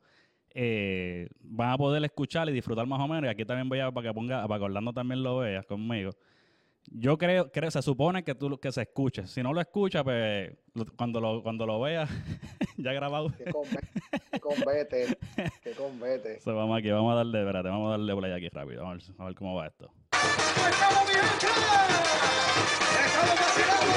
[0.52, 3.24] eh, van a poder escuchar y disfrutar más o menos.
[3.24, 6.10] Y aquí también voy a para que ponga, para que Orlando también lo vea conmigo.
[6.92, 9.26] Yo creo, creo, se supone que tú que se escuche.
[9.26, 10.56] Si no lo escucha, pues
[10.96, 12.08] cuando lo, cuando lo vea,
[12.78, 13.30] ya grabado.
[13.36, 13.44] Que
[14.40, 15.16] convete,
[15.62, 16.38] que convete.
[16.46, 18.82] vamos aquí, vamos a darle, espérate, vamos a darle play aquí rápido.
[18.82, 19.92] Vamos a ver, a ver cómo va esto.
[23.56, 23.89] Qué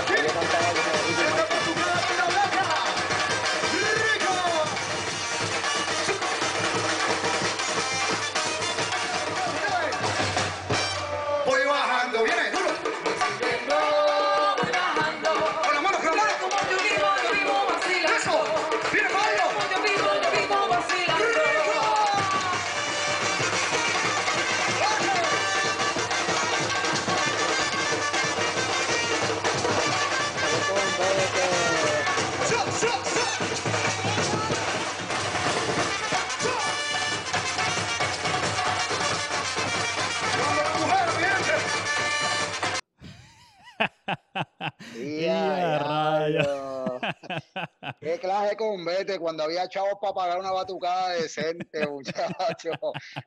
[49.20, 52.72] cuando había chavos para pagar una batucada decente, muchacho.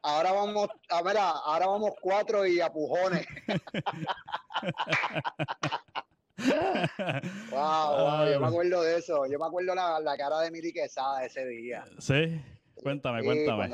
[0.02, 3.26] Ahora vamos, a ver, ahora vamos cuatro y a pujones.
[7.50, 9.26] wow, wow, yo me acuerdo de eso.
[9.26, 11.84] Yo me acuerdo la, la cara de Miri Quesada ese día.
[11.98, 12.40] Sí,
[12.74, 13.70] cuéntame, cuéntame.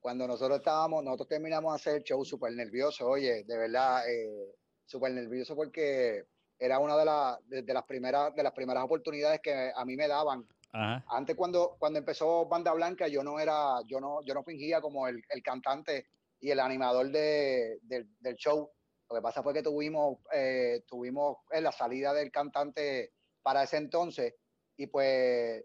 [0.00, 4.54] Cuando, nosotros estábamos, nosotros terminamos de hacer el show súper nervioso, oye, de verdad, eh,
[4.84, 6.24] súper nervioso porque
[6.58, 10.46] era una de, de, las primeras de las primeras oportunidades que a mí me daban.
[10.72, 15.08] Antes cuando, cuando empezó Banda Blanca yo no era, yo no, yo no fingía como
[15.08, 18.70] el, el cantante y el animador de, del show.
[19.08, 23.78] Lo que pasa fue que tuvimos, eh, tuvimos en la salida del cantante para ese
[23.78, 24.34] entonces
[24.76, 25.64] y pues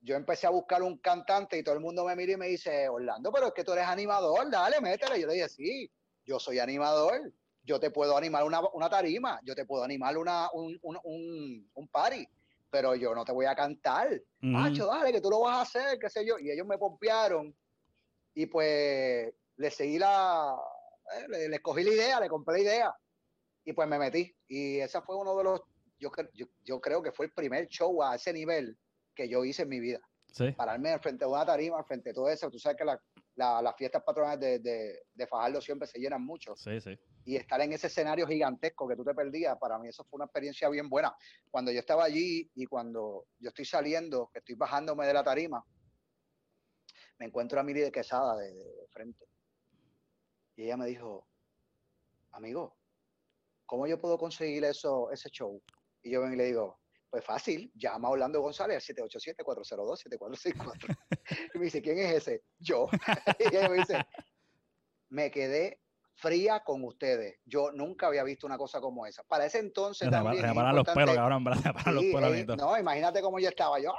[0.00, 2.88] yo empecé a buscar un cantante y todo el mundo me mira y me dice,
[2.88, 5.20] Orlando, pero es que tú eres animador, dale, métele.
[5.20, 5.90] Yo le dije, sí,
[6.24, 7.32] yo soy animador
[7.64, 11.70] yo te puedo animar una, una tarima, yo te puedo animar una, un, un, un,
[11.74, 12.26] un, party,
[12.74, 14.20] pero yo no te voy a cantar.
[14.40, 16.40] Macho, dale, que tú lo vas a hacer, qué sé yo.
[16.40, 17.56] Y ellos me pompearon
[18.34, 20.56] y pues le seguí la,
[21.16, 22.96] eh, le, le, cogí la idea, le compré la idea
[23.64, 24.34] y pues me metí.
[24.48, 25.60] Y ese fue uno de los,
[26.00, 28.76] yo, yo, yo creo que fue el primer show a ese nivel
[29.14, 30.00] que yo hice en mi vida.
[30.32, 30.50] Sí.
[30.50, 32.50] Pararme frente a una tarima, frente a todo eso.
[32.50, 33.00] Tú sabes que la,
[33.36, 36.54] la, las fiestas patronales de, de, de, Fajardo siempre se llenan mucho.
[36.56, 36.96] Sí, sí.
[37.24, 40.26] Y estar en ese escenario gigantesco que tú te perdías, para mí eso fue una
[40.26, 41.14] experiencia bien buena.
[41.50, 45.64] Cuando yo estaba allí y cuando yo estoy saliendo, que estoy bajándome de la tarima,
[47.18, 49.26] me encuentro a Miri de Quesada de, de frente.
[50.56, 51.26] Y ella me dijo,
[52.32, 52.76] amigo,
[53.66, 55.60] ¿cómo yo puedo conseguir eso, ese show?
[56.02, 56.78] Y yo ven y le digo,
[57.14, 60.98] pues fácil, llama a Orlando González al 787-402-7464.
[61.54, 62.42] y me dice, ¿quién es ese?
[62.58, 62.88] Yo.
[63.38, 64.04] y ella me dice,
[65.10, 65.78] me quedé
[66.16, 67.38] fría con ustedes.
[67.44, 69.22] Yo nunca había visto una cosa como esa.
[69.22, 70.42] Para ese entonces también.
[70.74, 72.56] los pelos, cabrón, para los pelos.
[72.56, 73.78] no, imagínate cómo yo estaba.
[73.78, 73.94] Yo,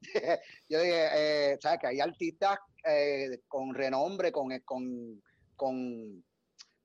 [0.68, 1.78] yo dije, eh, ¿sabes?
[1.78, 5.22] Que hay artistas eh, con renombre, con, con,
[5.54, 6.24] con,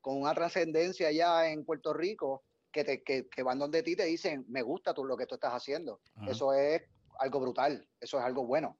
[0.01, 4.03] con una trascendencia allá en Puerto Rico que, te, que, que, van donde ti te
[4.03, 6.01] dicen, me gusta tú, lo que tú estás haciendo.
[6.27, 6.81] Eso es
[7.19, 8.79] algo brutal, eso es algo bueno.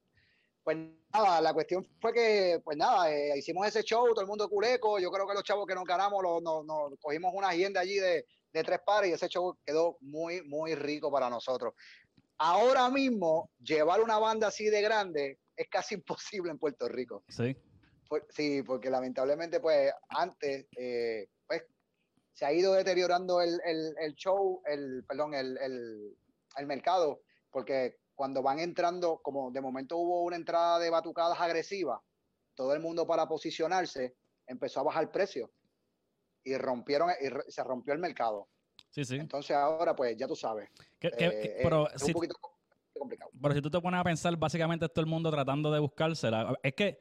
[0.63, 0.77] Pues
[1.13, 4.97] nada, la cuestión fue que, pues nada, eh, hicimos ese show, todo el mundo culeco,
[4.97, 7.95] yo creo que los chavos que nos ganamos, nos, nos, nos cogimos una agenda allí
[7.95, 11.73] de, de tres pares y ese show quedó muy, muy rico para nosotros.
[12.37, 17.23] Ahora mismo, llevar una banda así de grande es casi imposible en Puerto Rico.
[17.27, 17.55] Sí.
[18.29, 21.27] sí, porque lamentablemente, pues antes, eh,
[22.33, 28.41] se ha ido deteriorando el, el, el show, el, perdón, el, el, mercado, porque cuando
[28.41, 31.99] van entrando, como de momento hubo una entrada de batucadas agresivas,
[32.55, 34.15] todo el mundo para posicionarse
[34.47, 35.51] empezó a bajar el precio
[36.43, 38.47] y rompieron y se rompió el mercado.
[38.89, 39.15] Sí, sí.
[39.15, 40.69] Entonces ahora, pues ya tú sabes.
[41.01, 42.35] Eh, pero, es un poquito
[42.93, 43.31] complicado.
[43.41, 46.57] Pero si tú te pones a pensar, básicamente todo el mundo tratando de buscársela.
[46.61, 46.99] Es que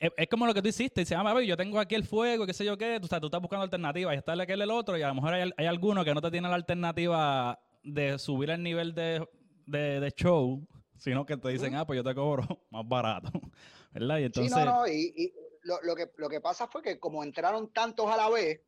[0.00, 1.02] es, como lo que tú hiciste.
[1.02, 2.98] Dice, ah, yo tengo aquí el fuego, qué sé yo qué.
[3.00, 4.96] Tú, tú estás buscando alternativas y está aquel el otro.
[4.96, 8.50] Y a lo mejor hay, hay alguno que no te tiene la alternativa de subir
[8.50, 9.26] el nivel de,
[9.66, 13.30] de, show, sino que te dicen, ah, pues yo te cobro más barato.
[13.92, 14.18] ¿Verdad?
[14.18, 14.52] Y entonces.
[14.52, 14.88] Sí, no, no.
[14.88, 18.30] Y, y lo, lo, que, lo que pasa fue que como entraron tantos a la
[18.30, 18.60] vez,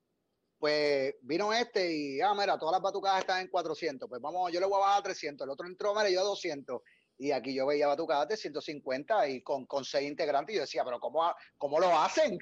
[0.59, 4.09] pues vino este y, ah, mira, todas las batucadas están en 400.
[4.09, 5.47] Pues vamos, yo le voy a bajar a 300.
[5.47, 6.81] El otro entró, mira, yo a 200
[7.23, 10.85] y aquí yo veía batucadas de 150 y con, con seis integrantes y yo decía,
[10.85, 11.23] pero ¿cómo,
[11.57, 12.37] cómo lo hacen?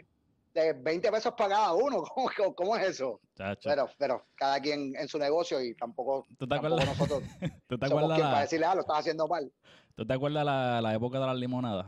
[0.55, 3.21] De 20 pesos para cada uno, ¿cómo, cómo es eso?
[3.62, 7.23] Pero, pero cada quien en su negocio y tampoco, ¿Tú te tampoco nosotros
[7.69, 8.31] ¿Tú te somos quien la...
[8.31, 9.53] para decirle, ah, lo estás haciendo mal.
[9.95, 11.87] ¿Tú te acuerdas la, la época de las limonadas?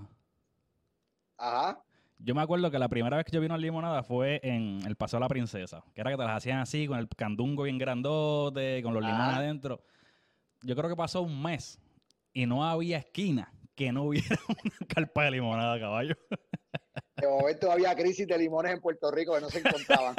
[1.38, 1.82] Ajá.
[2.18, 4.96] Yo me acuerdo que la primera vez que yo vi una limonada fue en el
[4.96, 7.78] Paseo de la Princesa, que era que te las hacían así, con el candungo bien
[7.78, 9.80] grandote, con los limones adentro.
[10.60, 11.80] Yo creo que pasó un mes
[12.32, 16.16] y no había esquina que no hubiera una carpa de limonada, caballo.
[17.16, 20.14] De momento había crisis de limones en Puerto Rico que no se encontraban.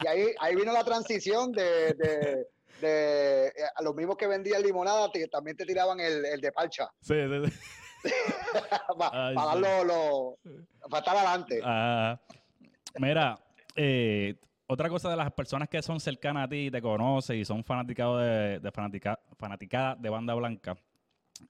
[0.00, 2.46] y ahí, ahí vino la transición de, de,
[2.80, 6.88] de eh, a los mismos que vendían limonada también te tiraban el, el de parcha.
[7.00, 7.58] Sí, sí, sí.
[8.98, 10.38] para, darlo, lo,
[10.88, 11.60] para estar adelante.
[11.62, 12.18] Ah,
[12.98, 13.38] mira,
[13.76, 14.36] eh,
[14.70, 18.22] otra cosa de las personas que son cercanas a ti, te conocen y son fanaticados
[18.22, 20.76] de, de fanática, de banda blanca,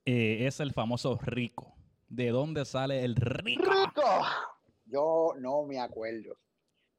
[0.07, 1.75] eh, es el famoso Rico.
[2.09, 3.63] ¿De dónde sale el Rico?
[3.63, 4.03] ¡Rico!
[4.87, 6.35] Yo no me acuerdo.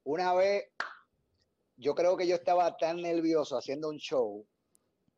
[0.04, 0.64] Una vez,
[1.76, 4.46] yo creo que yo estaba tan nervioso haciendo un show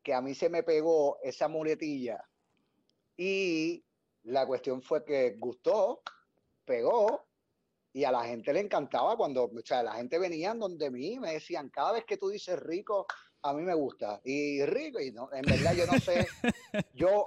[0.01, 2.17] que a mí se me pegó esa muletilla
[3.15, 3.83] y
[4.23, 6.01] la cuestión fue que gustó,
[6.65, 7.24] pegó
[7.95, 11.31] y a la gente le encantaba cuando, o sea, la gente venía donde mí, me
[11.31, 13.07] decían, cada vez que tú dices rico,
[13.41, 14.19] a mí me gusta.
[14.25, 16.27] Y rico, y no, en verdad yo no sé,
[16.93, 17.23] yo,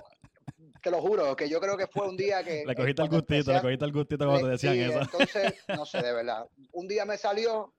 [0.82, 2.64] te lo juro, que yo creo que fue un día que...
[2.66, 5.00] le cogiste el gustito, le cogiste el gustito cuando te decían eso.
[5.00, 6.46] Entonces, no sé, de verdad.
[6.72, 7.72] Un día me salió,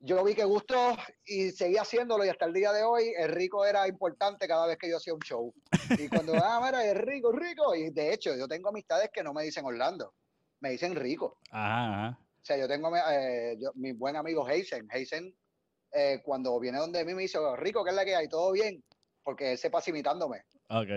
[0.00, 3.64] yo vi que gustó y seguí haciéndolo y hasta el día de hoy el rico
[3.64, 5.54] era importante cada vez que yo hacía un show.
[5.96, 7.72] Y cuando, ah, mira, es rico, rico.
[7.76, 10.12] Y de hecho, yo tengo amistades que no me dicen Orlando,
[10.60, 11.38] me dicen rico.
[11.50, 12.18] Ajá.
[12.20, 14.88] O sea, yo tengo eh, mi buen amigo Heisen.
[14.90, 15.34] Heisen,
[15.92, 18.28] eh, cuando viene donde mí me dice, rico, ¿qué es la que hay?
[18.28, 18.82] ¿Todo bien?
[19.22, 20.44] Porque él se pasa imitándome.
[20.70, 20.88] Ok.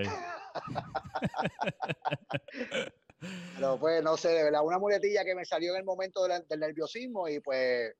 [3.56, 6.44] Pero pues, no sé, de verdad, una muletilla que me salió en el momento del,
[6.60, 7.94] nerviosismo y pues,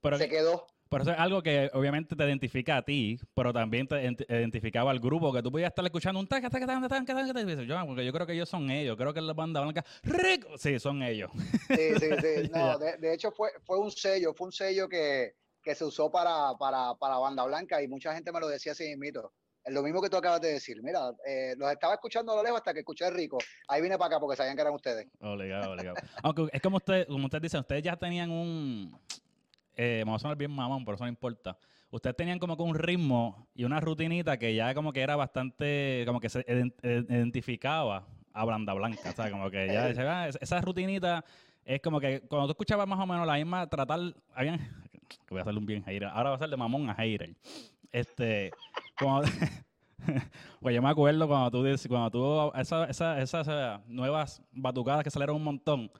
[0.00, 0.66] pues se quedó.
[0.88, 5.00] Pero eso es algo que obviamente te identifica a ti, pero también te identificaba al
[5.00, 8.04] grupo, que tú podías estar escuchando un taca, taca, taca, taca, taca, taca, yo, porque
[8.04, 11.02] yo creo que ellos son ellos, creo que es la banda blanca, rico, sí, son
[11.02, 11.30] ellos.
[11.68, 15.34] Sí, sí, sí, no, de, de, hecho fue, fue un sello, fue un sello que,
[15.62, 18.94] que se usó para, para, para banda blanca y mucha gente me lo decía así.
[19.64, 20.82] Es lo mismo que tú acabas de decir.
[20.82, 23.36] Mira, eh, los estaba escuchando a lo lejos hasta que escuché Rico.
[23.68, 25.06] Ahí vine para acá porque sabían que eran ustedes.
[25.20, 25.96] Obligado, obligado.
[26.22, 28.98] Aunque es como usted, como ustedes dicen, ustedes ya tenían un,
[29.78, 31.56] eh, vamos a sonar bien mamón, por eso no importa.
[31.90, 36.02] Ustedes tenían como que un ritmo y una rutinita que ya como que era bastante,
[36.04, 36.44] como que se
[36.82, 39.30] identificaba a Banda Blanca, ¿sabes?
[39.30, 41.24] Como que ya, ah, esa rutinita
[41.64, 44.00] es como que cuando tú escuchabas más o menos la misma, tratar,
[44.34, 44.58] habían,
[45.30, 47.36] voy a hacerle un bien hater, ahora va a ser de mamón a hater.
[47.92, 48.50] Este,
[48.98, 49.22] como,
[50.60, 55.44] pues yo me acuerdo cuando tú, cuando tú, esas esa, nuevas batucadas que salieron un
[55.44, 55.90] montón,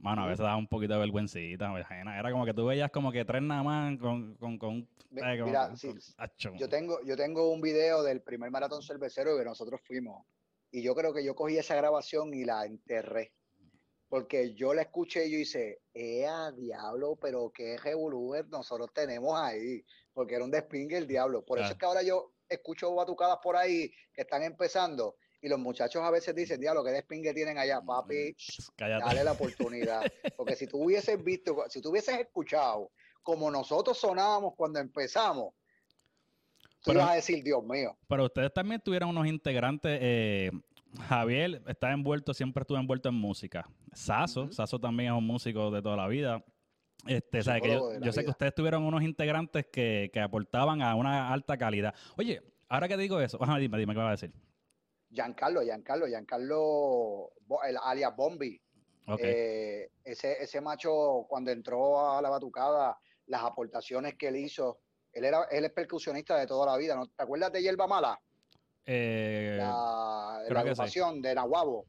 [0.00, 3.24] Mano, a veces daba un poquito de vergüencita, Era como que tú veías como que
[3.24, 5.34] tres nada más con, con, con Mira,
[6.58, 10.26] yo tengo, yo tengo un video del primer maratón cervecero que nosotros fuimos.
[10.70, 13.32] Y yo creo que yo cogí esa grabación y la enterré.
[14.08, 17.16] Porque yo la escuché y yo hice, ¡eh, diablo!
[17.20, 19.84] Pero qué revolver nosotros tenemos ahí.
[20.12, 21.44] Porque era un despingue el diablo.
[21.44, 25.60] Por eso es que ahora yo escucho batucadas por ahí que están empezando y los
[25.60, 28.34] muchachos a veces dicen, diablo, qué despingue tienen allá, papi,
[28.76, 30.02] dale la oportunidad.
[30.36, 32.90] Porque si tú hubieses visto, si tú hubieses escuchado
[33.22, 35.54] como nosotros sonábamos cuando empezamos,
[36.82, 37.96] tú ibas a decir, Dios mío.
[38.08, 40.50] Pero ustedes también tuvieron unos integrantes, eh,
[41.08, 43.68] Javier está envuelto, siempre estuvo envuelto en música.
[43.92, 46.44] Saso, Saso también es un músico de toda la vida.
[47.06, 51.56] Este, que yo, sé que ustedes tuvieron unos integrantes que, que, aportaban a una alta
[51.56, 51.94] calidad.
[52.16, 54.32] Oye, ahora que digo eso, dime, dime qué va a decir.
[55.16, 57.32] Giancarlo, Giancarlo, Giancarlo,
[57.66, 58.60] el alias Bombi.
[59.18, 64.80] Eh, ese, ese macho, cuando entró a la batucada, las aportaciones que él hizo,
[65.12, 66.94] él era él es percusionista de toda la vida.
[66.94, 67.06] ¿no?
[67.06, 68.20] ¿Te acuerdas de Yerba Mala?
[68.84, 71.86] Eh, la, la agrupación de Nahuabo.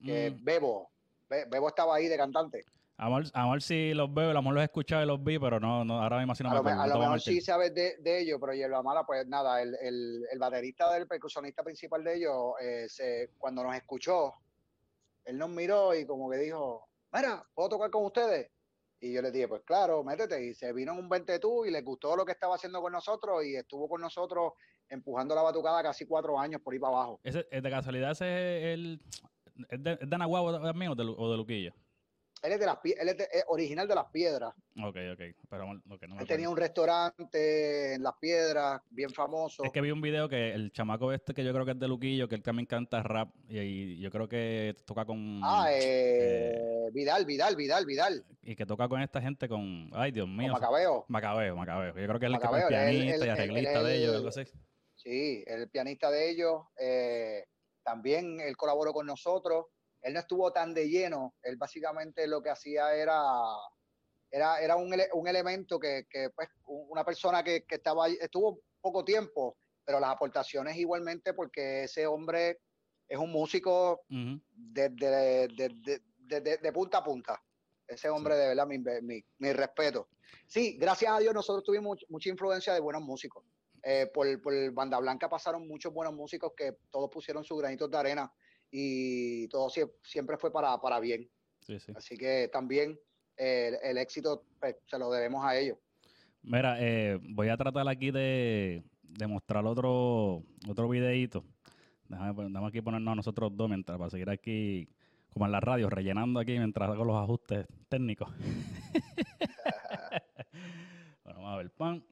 [0.00, 0.44] Mm.
[0.44, 0.90] Bebo.
[1.28, 2.64] Bebo estaba ahí de cantante.
[2.96, 5.58] Amor, amor si los veo, a lo mejor los he escuchado y los vi, pero
[5.58, 6.80] no, no ahora mismo no me acuerdo.
[6.80, 10.24] A lo mejor sí sabes de, de ellos, pero Yerba Mala, pues nada, el, el,
[10.30, 14.34] el baterista del percusionista principal de ellos, eh, se, cuando nos escuchó,
[15.24, 18.50] él nos miró y como que dijo, mira, ¿puedo tocar con ustedes?
[19.00, 20.42] Y yo le dije, pues claro, métete.
[20.44, 22.92] Y se vino en un 20 tú y le gustó lo que estaba haciendo con
[22.92, 24.52] nosotros y estuvo con nosotros
[24.88, 27.20] empujando la batucada casi cuatro años por ahí para abajo.
[27.24, 29.00] ¿Ese, ¿De casualidad ese es el...
[29.68, 31.74] ¿Es de, es de también o de, o de Luquilla?
[32.44, 34.52] Él es, de las, él es, original de las piedras.
[34.76, 35.20] Ok, ok.
[35.48, 39.64] Pero, okay, no él tenía un restaurante en las piedras, bien famoso.
[39.64, 41.88] Es que vi un video que el chamaco este, que yo creo que es de
[41.88, 45.40] Luquillo, que él también canta rap y, yo creo que toca con.
[45.42, 48.26] Ah, eh, eh, Vidal, Vidal, Vidal, Vidal.
[48.42, 49.88] Y que toca con esta gente con.
[49.94, 50.52] Ay, Dios mío.
[50.52, 51.06] Macabeo.
[51.08, 51.94] Macabeo, Macabeo.
[51.96, 54.42] Yo creo que él es el pianista y arreglista de ellos, algo así.
[54.96, 56.60] Sí, el pianista de ellos.
[56.78, 57.46] Eh,
[57.82, 59.64] también él colaboró con nosotros
[60.04, 63.22] él no estuvo tan de lleno, él básicamente lo que hacía era,
[64.30, 69.02] era, era un, un elemento que, que, pues, una persona que, que estaba estuvo poco
[69.02, 72.60] tiempo, pero las aportaciones igualmente porque ese hombre
[73.08, 77.42] es un músico de, de, de, punta a punta.
[77.86, 80.08] Ese hombre, de verdad, mi, mi, mi, respeto.
[80.46, 83.42] Sí, gracias a Dios nosotros tuvimos mucha influencia de buenos músicos.
[83.82, 87.96] Eh, por, por Banda Blanca pasaron muchos buenos músicos que todos pusieron sus granitos de
[87.96, 88.32] arena
[88.76, 89.68] y todo
[90.02, 91.30] siempre fue para, para bien.
[91.94, 92.98] Así que también
[93.36, 95.78] eh, el, éxito pues, se lo debemos a ellos.
[96.42, 101.44] Mira, eh, voy a tratar aquí de, de mostrar otro, otro videito.
[102.08, 104.88] Déjame, déjame, aquí ponernos a nosotros dos mientras para seguir aquí,
[105.32, 108.28] como en la radio, rellenando aquí mientras hago los ajustes técnicos.
[111.22, 112.04] bueno, vamos a ver, pan.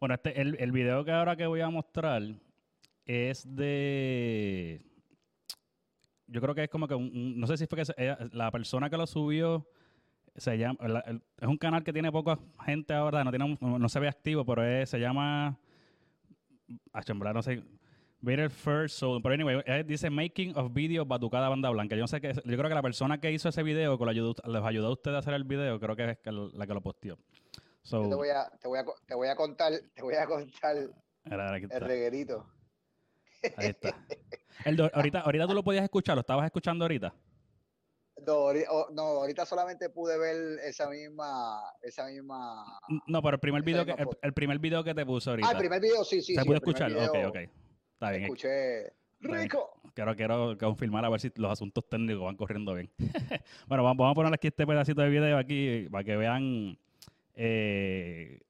[0.00, 2.22] Bueno, este, el, el video que ahora que voy a mostrar
[3.06, 4.91] es de
[6.32, 9.06] yo creo que es como que, no sé si fue que la persona que lo
[9.06, 9.68] subió,
[10.34, 10.78] se llama,
[11.40, 14.86] es un canal que tiene poca gente ahora, no, tiene, no se ve activo, pero
[14.86, 15.58] se llama,
[16.92, 17.02] a
[17.34, 17.62] no sé,
[18.42, 19.20] el first soul.
[19.22, 21.96] Pero anyway, dice Making of Video Batucada Banda Blanca.
[21.96, 22.32] Yo no sé qué.
[22.32, 24.92] Yo creo que la persona que hizo ese video, que lo ayudó, les ayudó a
[24.92, 27.18] ustedes a hacer el video, creo que es que la que lo posteó.
[27.82, 30.24] So, Yo te voy a, te voy a, te voy a contar, te voy a
[30.26, 30.76] contar
[31.24, 32.46] era- era aquí el reguerito.
[33.56, 33.96] Ahí está.
[34.64, 37.14] El do- ahorita, ahorita tú lo podías escuchar, lo estabas escuchando ahorita.
[38.26, 42.78] No, ahorita solamente pude ver esa misma, esa misma.
[43.06, 45.48] No, pero el primer video que, el, primer video que te puso ahorita.
[45.48, 46.34] Ah, el primer video, sí, sí.
[46.34, 46.90] ¿Se sí, primer escuchar?
[46.90, 47.36] video Ok, ok.
[47.94, 48.22] Está bien.
[48.24, 48.92] Escuché.
[49.20, 49.80] ¡Rico!
[49.94, 52.90] Quiero, quiero confirmar a ver si los asuntos técnicos van corriendo bien.
[53.68, 56.76] bueno, vamos, vamos a poner aquí este pedacito de video aquí para que vean
[57.34, 58.40] eh,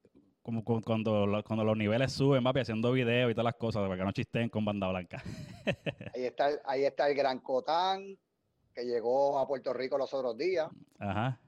[0.43, 3.81] como cu- cuando, lo- cuando los niveles suben, papi, haciendo videos y todas las cosas,
[3.83, 5.23] para que no chisten con banda blanca.
[6.15, 8.17] Ahí está, ahí está el Gran Cotán,
[8.73, 10.69] que llegó a Puerto Rico los otros días.
[10.99, 11.39] Ajá.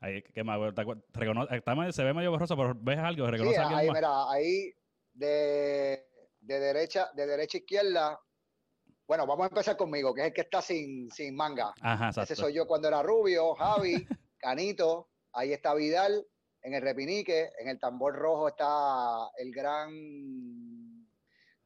[0.00, 0.58] Ahí, ¿qué más?
[0.74, 3.26] ¿Te acuer- te recono- está medio- se ve medio borroso, pero ¿ves algo?
[3.26, 3.96] Sí, ¿Reconoce a alguien ahí, más?
[3.96, 4.72] mira, ahí
[5.12, 6.04] de,
[6.40, 8.20] de derecha, de derecha a izquierda.
[9.06, 11.74] Bueno, vamos a empezar conmigo, que es el que está sin, sin manga.
[11.80, 12.42] Ajá, Ese exacto.
[12.44, 13.94] soy yo cuando era rubio, Javi,
[14.38, 16.26] Canito, ahí está Vidal,
[16.62, 19.90] en el repinique, en el tambor rojo está el gran,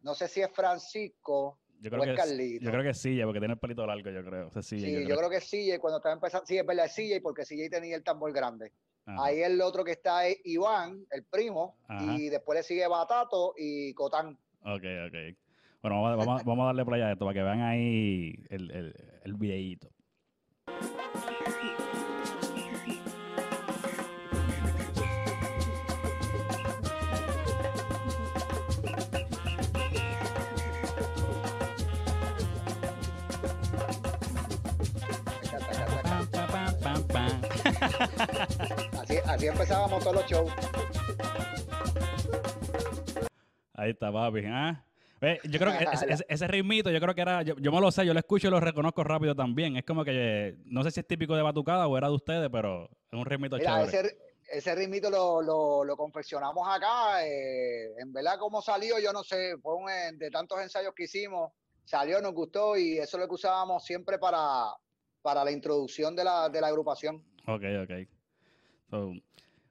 [0.03, 2.65] no sé si es Francisco Yo o creo, es que, es- Carlito.
[2.65, 4.49] yo creo que sí, porque tiene el pelito largo, yo creo.
[4.49, 6.95] Ese sí, Sí, yo creo que es CJ cuando estaba empezando, sí, es verdad, es
[6.95, 8.73] CJ porque CJ tenía el tambor grande.
[9.05, 9.25] Ajá.
[9.27, 12.15] Ahí el otro que está es Iván, el primo, Ajá.
[12.15, 14.37] y después le sigue Batato y Cotán.
[14.63, 15.37] Ok, ok.
[15.83, 18.95] Bueno, vamos, a- vamos, a- darle play a esto para que vean ahí el, el,
[19.25, 19.89] el videíto.
[39.01, 40.53] Así, así empezábamos todos los shows.
[43.75, 44.41] Ahí está, papi.
[44.47, 44.83] ¿ah?
[45.21, 47.81] Ve, Yo creo que ese, ese- ese ritmito, yo creo que era, yo, yo me
[47.81, 49.77] lo sé, yo lo escucho y lo reconozco rápido también.
[49.77, 52.49] Es como que, eh, no sé si es típico de Batucada o era de ustedes,
[52.51, 54.09] pero es un ritmito Mira, chévere.
[54.09, 54.19] ese,
[54.51, 57.25] ese ritmito lo, lo, lo confeccionamos acá.
[57.27, 61.05] eh, en verdad, cómo salió, yo no sé, fue un, eh, de tantos ensayos que
[61.05, 61.53] hicimos,
[61.85, 64.67] salió, nos gustó y eso es lo que usábamos siempre para,
[65.23, 67.23] para la introducción de la, de la agrupación.
[67.47, 67.91] Ok, ok.
[68.91, 69.13] So,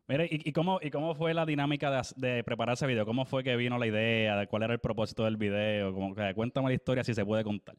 [0.08, 2.02] mire, ¿y, y cómo, ¿y cómo fue la dinámica de,
[2.36, 3.06] de preparar ese video?
[3.06, 4.38] ¿Cómo fue que vino la idea?
[4.38, 5.94] ¿De cuál era el propósito del video?
[5.94, 7.76] Como que, cuéntame la historia si se puede contar.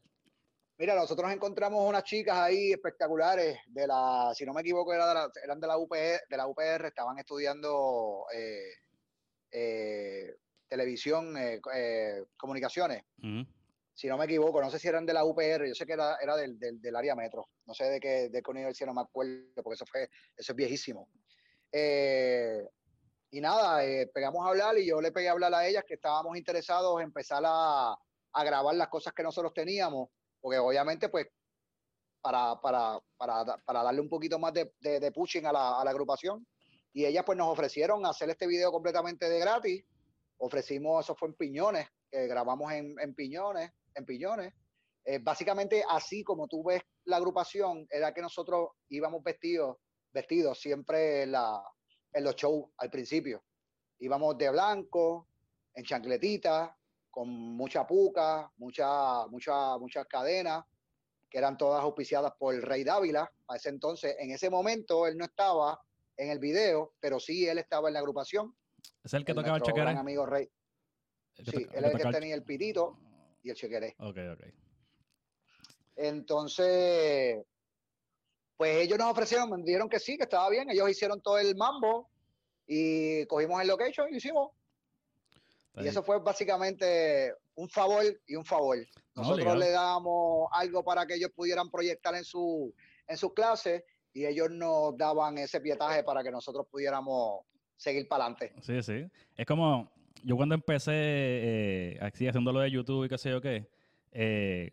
[0.79, 5.13] Mira, nosotros encontramos unas chicas ahí espectaculares de la, si no me equivoco, era de
[5.15, 8.73] la- eran de la UPR, de la UPR, estaban estudiando eh,
[9.51, 10.35] eh,
[10.67, 13.03] televisión, eh, eh, comunicaciones.
[13.23, 13.45] Ujú.
[13.97, 16.17] Si no me equivoco, no sé si eran de la UPR, yo sé que era,
[16.21, 19.63] era del, del, área metro, no sé de qué, de qué universidad, no me acuerdo,
[19.63, 21.09] porque eso fue, eso es viejísimo.
[21.71, 22.63] Eh,
[23.31, 25.95] y nada, eh, pegamos a hablar y yo le pegué a hablar a ellas que
[25.95, 27.97] estábamos interesados en empezar a,
[28.33, 31.25] a grabar las cosas que nosotros teníamos, porque obviamente pues
[32.21, 35.89] para, para, para, para darle un poquito más de, de, pushing a la, a la
[35.89, 36.45] agrupación.
[36.93, 39.83] Y ellas pues nos ofrecieron hacer este video completamente de gratis.
[40.37, 44.53] Ofrecimos, eso fue en Piñones, grabamos en, en Piñones, en Piñones.
[45.03, 49.77] Eh, básicamente así como tú ves la agrupación, era que nosotros íbamos vestidos,
[50.11, 51.63] vestidos siempre en, la,
[52.13, 53.43] en los shows al principio.
[53.99, 55.29] Íbamos de blanco,
[55.73, 56.71] en chancletitas,
[57.09, 60.63] con mucha puca, mucha, mucha, muchas cadenas,
[61.29, 63.31] que eran todas auspiciadas por el Rey Dávila.
[63.47, 65.79] A ese entonces, en ese momento, él no estaba
[66.17, 68.55] en el video, pero sí él estaba en la agrupación.
[69.03, 70.49] ¿Es el que el tocaba el amigo Rey.
[71.37, 72.97] El Sí, él es el que tenía el pitito
[73.43, 73.95] y el chequeré.
[73.99, 74.43] Ok, ok.
[75.95, 77.43] Entonces,
[78.55, 80.69] pues ellos nos ofrecieron, me dijeron que sí, que estaba bien.
[80.69, 82.09] Ellos hicieron todo el mambo
[82.67, 84.51] y cogimos el location y hicimos.
[85.69, 88.77] Está Y eso fue básicamente un favor y un favor.
[88.77, 89.59] No, Nosotros obligado.
[89.59, 92.73] le damos algo para que ellos pudieran proyectar en su
[93.07, 93.83] en sus clases
[94.13, 98.53] y ellos nos daban ese pietaje para que nosotros pudiéramos seguir para adelante.
[98.61, 99.09] Sí, sí.
[99.35, 99.89] Es como,
[100.23, 103.69] yo cuando empecé eh, así haciendo lo de YouTube y qué sé yo qué,
[104.11, 104.71] eh,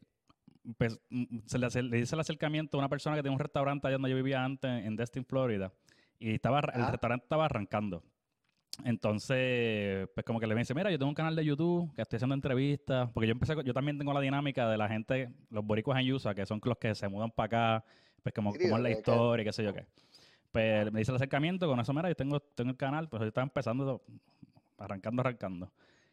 [0.78, 3.40] pues, mm, se le, hace- le hice el acercamiento a una persona que tenía un
[3.40, 5.72] restaurante allá donde yo vivía antes, en Destin, Florida,
[6.18, 6.90] y estaba, el Ajá.
[6.92, 8.02] restaurante estaba arrancando.
[8.84, 12.16] Entonces, pues como que le dice, mira, yo tengo un canal de YouTube que estoy
[12.16, 16.00] haciendo entrevistas, porque yo empecé, yo también tengo la dinámica de la gente, los boricuas
[16.00, 17.46] en USA, que son los que se mudan para
[17.78, 17.84] acá,
[18.22, 19.86] pues como, como es la historia qué sé yo qué.
[20.50, 23.28] Pues me dice el acercamiento, con eso, mira, yo tengo, tengo el canal, pues yo
[23.28, 24.02] estaba empezando,
[24.78, 25.70] arrancando, arrancando.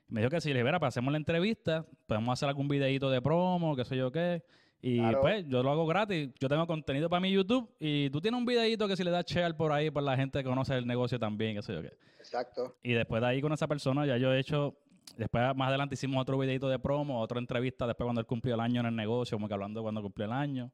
[0.08, 3.22] Me dijo que si le mira, pues hacemos la entrevista, podemos hacer algún videito de
[3.22, 4.44] promo, qué sé yo qué.
[4.82, 5.22] Y Claro.
[5.22, 6.32] pues yo lo hago gratis.
[6.40, 9.26] Yo tengo contenido para mi YouTube y tú tienes un videito que si le das
[9.26, 11.94] share por ahí, por la gente que conoce el negocio también, qué sé yo qué.
[12.20, 12.76] Exacto.
[12.84, 14.76] Y después de ahí con esa persona ya yo he hecho
[15.18, 18.60] después más adelante hicimos otro videito de promo, otra entrevista después cuando él cumplió el
[18.62, 20.72] año en el negocio, como que hablando de cuando cumplió el año.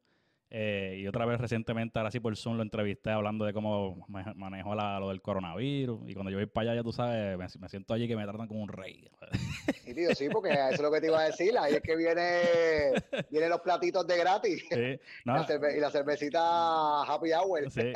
[0.50, 4.76] Eh, y otra vez recientemente, ahora sí por Zoom, lo entrevisté hablando de cómo manejó
[4.76, 6.10] lo del coronavirus.
[6.10, 8.48] Y cuando yo voy para allá, ya tú sabes, me, siento allí que me tratan
[8.48, 9.10] como un rey.
[9.84, 11.58] Sí, tío, sí, porque eso es lo que te iba a decir.
[11.58, 12.42] Ahí es que viene,
[13.30, 14.66] vienen los platitos de gratis.
[14.70, 17.70] Sí, y la cervecita Happy Hour.
[17.70, 17.92] Sí.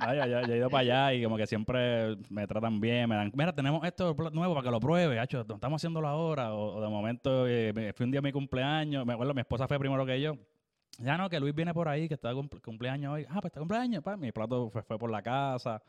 [0.00, 3.08] ya, ya, he ido para allá y como que siempre me tratan bien.
[3.08, 5.20] Me dan, mira, tenemos esto nuevo para que lo pruebe.
[5.20, 6.54] Hacho, estamos haciéndolo ahora.
[6.54, 9.06] O, de momento, eh, fui un día mi cumpleaños.
[9.06, 10.36] Me acuerdo, mi esposa fue primero que yo.
[10.98, 12.32] Ya no, que Luis viene por ahí, que está
[12.62, 13.26] cumpleaños hoy.
[13.28, 14.16] Ah, pues está cumpleaños, pa.
[14.16, 15.82] Mi plato fue, por la casa.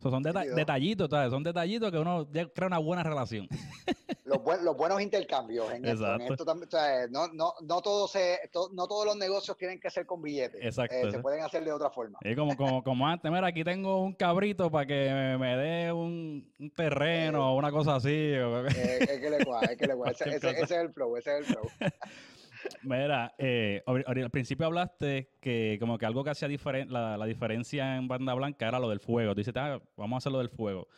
[0.00, 1.30] son detallitos, ¿sabes?
[1.30, 3.48] Son detallitos que uno crea una buena relación.
[4.24, 6.44] Los, los buenos intercambios en esto.
[6.46, 6.68] también,
[7.10, 8.38] no, no, no, todo se,
[8.72, 10.64] no todos los negocios tienen que ser con billetes.
[10.64, 10.94] Exacto.
[10.96, 12.18] Eh, se pueden hacer de otra forma.
[12.22, 16.50] Y como, como, como antes, mira, aquí tengo un cabrito para que me, dé un,
[16.74, 18.08] terreno o una cosa así.
[18.10, 18.68] Eh,
[19.00, 21.44] es que le es que le ese, ese, ese, es el flow, ese es el
[21.54, 21.68] flow.
[22.82, 26.48] Mira, eh, al principio hablaste que como que algo que hacía
[26.88, 29.34] la, la, diferencia en banda blanca era lo del fuego.
[29.34, 30.88] Tú dices, ah, vamos a hacer lo del fuego.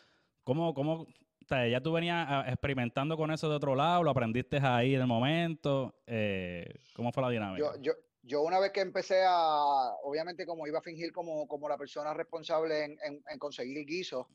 [0.45, 1.07] ¿Cómo, cómo
[1.49, 4.03] ya tú venías ah, experimentando con eso de otro lado?
[4.03, 5.95] ¿Lo aprendiste ahí en el momento?
[6.07, 7.59] Eh, ¿Cómo fue la dinámica?
[7.59, 7.93] Yo, yo,
[8.23, 12.15] yo, una vez que empecé a, obviamente como iba a fingir como, como la persona
[12.15, 14.29] responsable en, en, conseguir el guiso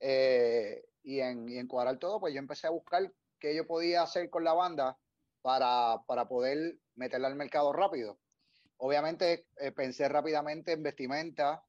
[0.00, 4.02] eh, y, en, y en cuadrar todo, pues yo empecé a buscar qué yo podía
[4.02, 4.98] hacer con la banda
[5.42, 8.18] para, para poder meterla al mercado rápido.
[8.76, 11.62] Obviamente eh, pensé rápidamente en vestimenta,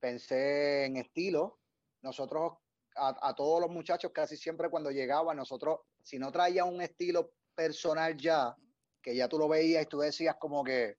[0.00, 1.60] pensé en estilo.
[2.02, 2.54] Nosotros,
[2.96, 8.16] a, todos los muchachos, casi siempre cuando llegaban, nosotros, si no traía un estilo personal
[8.16, 8.56] ya,
[9.02, 10.96] que ya tú lo veías y tú decías como que,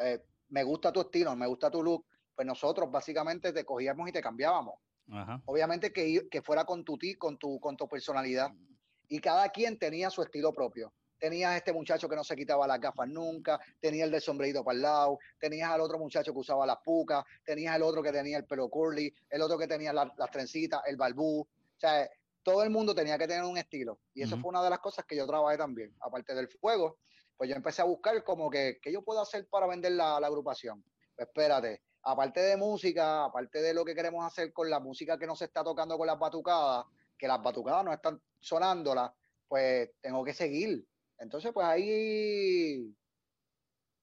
[0.00, 4.12] eh, me gusta tu estilo, me gusta tu look, pues nosotros básicamente te cogíamos y
[4.12, 4.74] te cambiábamos.
[5.46, 8.52] Obviamente que, que, fuera con tu, con, tu, con tu personalidad.
[9.08, 12.66] Y cada quien tenía su estilo propio tenías a este muchacho que no se quitaba
[12.66, 16.38] las gafas nunca, tenías el de sombrerito para el lado, tenías al otro muchacho que
[16.38, 19.92] usaba las pucas, tenías el otro que tenía el pelo curly, el otro que tenía
[19.92, 21.40] las trencitas, el balbú.
[21.40, 22.08] O sea,
[22.42, 24.00] todo el mundo tenía que tener un estilo.
[24.14, 25.94] Y eso fue una de las cosas que yo trabajé también.
[26.00, 26.98] Aparte del fuego,
[27.36, 30.82] pues yo empecé a buscar como que, ¿qué yo puedo hacer para vender la, agrupación?
[31.14, 35.26] Pues espérate, aparte de música, aparte de lo que queremos hacer con la música que
[35.26, 36.86] no se está tocando con las batucadas,
[37.18, 39.12] que las batucadas no están sonándolas,
[39.46, 40.86] pues tengo que seguir.
[41.18, 42.94] Entonces, pues ahí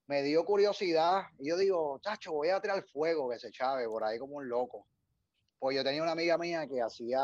[0.07, 4.03] me dio curiosidad y yo digo, chacho, voy a tirar fuego que se chave por
[4.03, 4.88] ahí como un loco.
[5.57, 7.22] Pues yo tenía una amiga mía que hacía,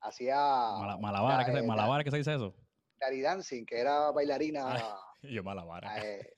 [0.00, 0.36] hacía...
[1.00, 2.54] malabar, ¿qué, malabar, ¿qué se dice eso?
[2.98, 4.78] Gary Dancing, que era bailarina.
[5.22, 5.84] yo malabar.
[6.02, 6.34] Eh,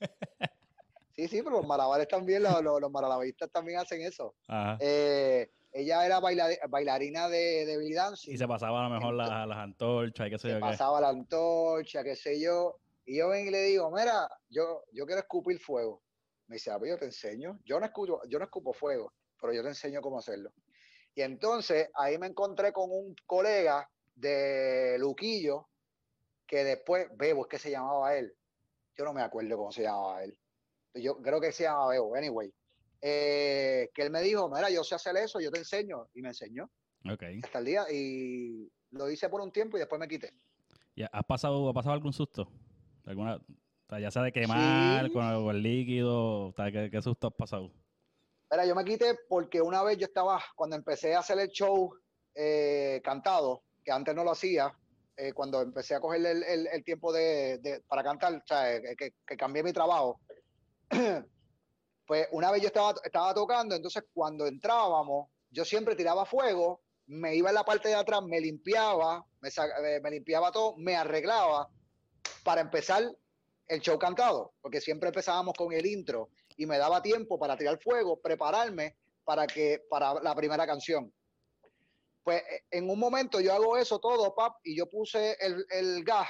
[1.11, 4.35] sí, sí, pero los malabares también, los, los, los también hacen eso.
[4.79, 8.31] Eh, ella era bailarina de, de Dancing.
[8.31, 10.55] Y se pasaba a lo mejor las, antorchas y qué sé yo.
[10.55, 12.79] Se pasaba la antorcha, qué sé yo.
[13.05, 16.01] Y yo vengo y le digo, mira, yo, yo quiero escupir fuego.
[16.47, 17.59] Me dice, ah, pues yo te enseño.
[17.65, 20.53] Yo no, escupo, yo no escupo fuego, pero yo te enseño cómo hacerlo.
[21.13, 25.67] Y entonces ahí me encontré con un colega de Luquillo,
[26.47, 28.33] que después, Bebo, es que se llamaba él.
[28.97, 30.37] Yo no me acuerdo cómo se llamaba él.
[30.93, 32.53] Yo creo que se llamaba Bebo, anyway.
[33.07, 36.29] Eh, que él me dijo, mira, yo sé hacer eso, yo te enseño, y me
[36.29, 36.71] enseñó.
[37.07, 37.39] Okay.
[37.43, 40.33] Hasta el día, y lo hice por un tiempo y después me quité.
[40.95, 42.47] ¿Ya ¿Has pasado, ¿Ha pasado algún susto?
[43.05, 43.39] ¿Alguna,
[43.99, 47.71] ya sea de quemar con, el, líquido, ¿qué, susto has pasado?
[48.49, 51.93] Mira, yo me quité porque una vez yo estaba, cuando empecé a hacer el show
[52.33, 54.75] eh, cantado, que antes no lo hacía,
[55.15, 59.61] eh, cuando empecé a coger el, tiempo de, para cantar, o sea, que, que cambié
[59.61, 60.19] mi trabajo,
[62.05, 67.35] Pues una vez yo estaba, estaba tocando, entonces cuando entrábamos, yo siempre tiraba fuego, me
[67.35, 71.69] iba en la parte de atrás, me limpiaba, me, eh, me limpiaba todo, me arreglaba
[72.43, 73.03] para empezar
[73.67, 77.79] el show cantado, porque siempre empezábamos con el intro y me daba tiempo para tirar
[77.81, 81.11] fuego, prepararme para que para la primera canción.
[82.23, 86.03] Pues eh, en un momento yo hago eso todo, pap, y yo puse el, el
[86.03, 86.29] gas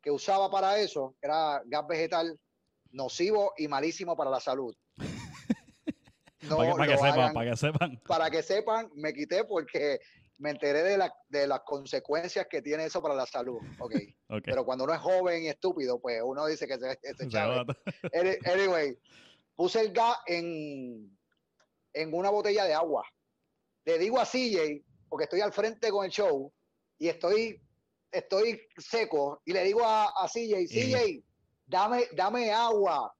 [0.00, 2.38] que usaba para eso, era gas vegetal
[2.94, 4.74] nocivo y malísimo para la salud
[6.48, 8.00] para, que, sepan, para que sepan.
[8.06, 10.00] Para que sepan, me quité porque
[10.38, 13.58] me enteré de, la, de las consecuencias que tiene eso para la salud.
[13.78, 14.14] Okay.
[14.44, 17.38] Pero cuando uno es joven y estúpido, pues uno dice que se, se
[18.52, 18.98] Anyway,
[19.54, 21.16] puse el gas en,
[21.92, 23.04] en una botella de agua.
[23.84, 26.52] Le digo a CJ, porque estoy al frente con el show
[26.98, 27.60] y estoy,
[28.10, 31.22] estoy seco, y le digo a, a CJ, CJ,
[31.66, 33.14] dame, dame agua,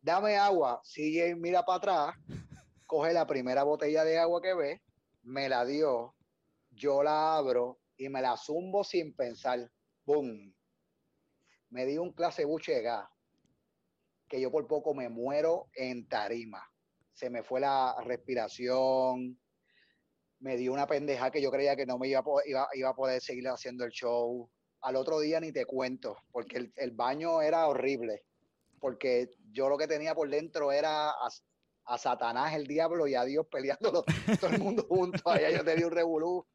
[0.00, 0.80] dame agua.
[0.84, 2.16] CJ mira para atrás
[2.86, 4.82] coge la primera botella de agua que ve,
[5.22, 6.14] me la dio,
[6.70, 9.70] yo la abro y me la zumbo sin pensar.
[10.04, 10.52] ¡Bum!
[11.70, 13.08] Me di un clase buche de gas
[14.28, 16.66] que yo por poco me muero en tarima.
[17.12, 19.38] Se me fue la respiración,
[20.40, 23.84] me dio una pendeja que yo creía que no me iba, a poder seguir haciendo
[23.84, 24.50] el show.
[24.82, 28.24] Al otro día ni te cuento, porque el, el baño era horrible,
[28.80, 33.46] porque yo lo que tenía por dentro era a, Satanás, el diablo y a Dios
[33.46, 34.04] peleando
[34.40, 35.30] todo el mundo junto.
[35.30, 36.46] Allá yo tenía un revolú.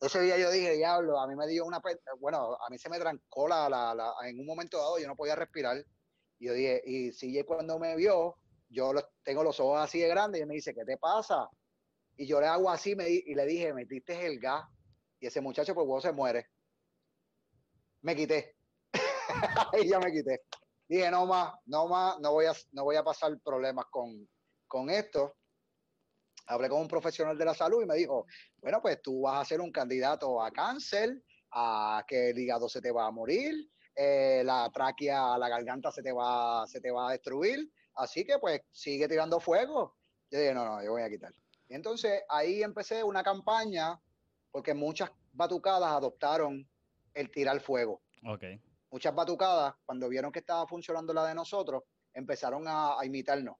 [0.00, 1.80] Ese día yo dije, diablo, a mí me dio una,
[2.18, 5.36] bueno, a mí se me trancó la, la, en un momento dado, yo no podía
[5.36, 5.84] respirar.
[6.38, 8.36] Y yo dije, y si cuando me vio,
[8.70, 8.92] yo
[9.22, 11.48] tengo los ojos así de grandes y me dice, ¿qué te pasa?
[12.16, 14.64] Y yo le hago así me, y le dije, metiste el gas.
[15.20, 16.46] Y ese muchacho, pues, vos se muere.
[18.02, 18.56] Me quité.
[19.82, 20.42] y ya me quité.
[20.88, 24.28] Dije, no más, no más, no voy a, no voy a pasar problemas con,
[24.66, 25.36] con esto.
[26.46, 28.26] Hablé con un profesional de la salud y me dijo,
[28.56, 31.22] bueno, pues tú vas a ser un candidato a cáncer,
[31.52, 33.54] a que el hígado se te va a morir,
[33.94, 37.70] eh, la tráquea, la garganta se te, va, se te va a destruir.
[37.94, 39.96] Así que pues sigue tirando fuego.
[40.30, 41.32] Yo dije, no, no, yo voy a quitar.
[41.68, 44.00] Entonces ahí empecé una campaña
[44.50, 46.68] porque muchas batucadas adoptaron
[47.14, 48.02] el tirar fuego.
[48.24, 48.60] Okay.
[48.90, 51.82] Muchas batucadas, cuando vieron que estaba funcionando la de nosotros,
[52.12, 53.56] empezaron a, imitarnos.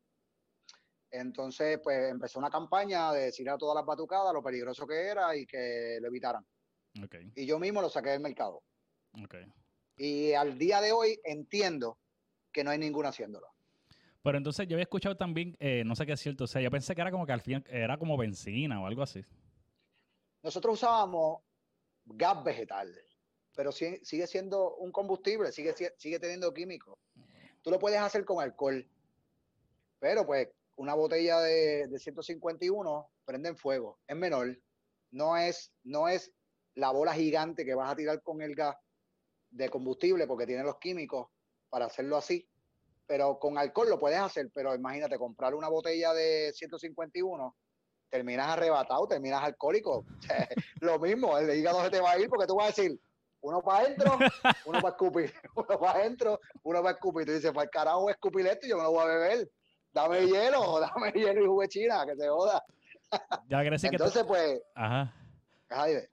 [1.10, 5.36] Entonces, pues empezó una campaña de decir a todas las batucadas lo peligroso que era
[5.36, 6.44] y que lo evitaran.
[7.04, 7.32] Okay.
[7.34, 8.62] Y yo mismo lo saqué del mercado.
[9.24, 9.46] Okay.
[9.96, 11.98] Y al día de hoy entiendo
[12.52, 13.48] que no hay ninguno haciéndolo.
[14.22, 16.70] Pero entonces yo había escuchado también, eh, no sé qué es cierto, o sea, yo
[16.70, 19.24] pensé que era como que al fin era como benzina o algo así.
[20.42, 21.42] Nosotros usábamos
[22.04, 22.94] gas vegetal,
[23.54, 26.98] pero sigue, siendo un combustible, sigue, sigue teniendo químicos.
[27.62, 28.88] Tú lo puedes hacer con alcohol,
[29.98, 34.58] pero pues una botella de, de 151 prende en fuego, es menor,
[35.10, 36.32] no es, no es
[36.74, 38.76] la bola gigante que vas a tirar con el gas,
[39.50, 41.28] de combustible porque tiene los químicos
[41.68, 42.46] para hacerlo así.
[43.06, 47.56] Pero con alcohol lo puedes hacer, pero imagínate comprar una botella de 151,
[48.08, 50.04] terminas arrebatado, terminas alcohólico.
[50.80, 53.00] lo mismo, el hígado se te va a ir porque tú vas a decir,
[53.42, 54.18] uno para adentro,
[54.66, 57.26] uno para escupir, uno para adentro, uno para escupir.
[57.26, 59.06] Tú dices, para el carajo voy a escupir esto y yo me lo voy a
[59.06, 59.50] beber.
[59.92, 62.62] Dame hielo, dame hielo y jugo china, que se joda.
[63.48, 65.14] Ya Entonces, pues, Ajá.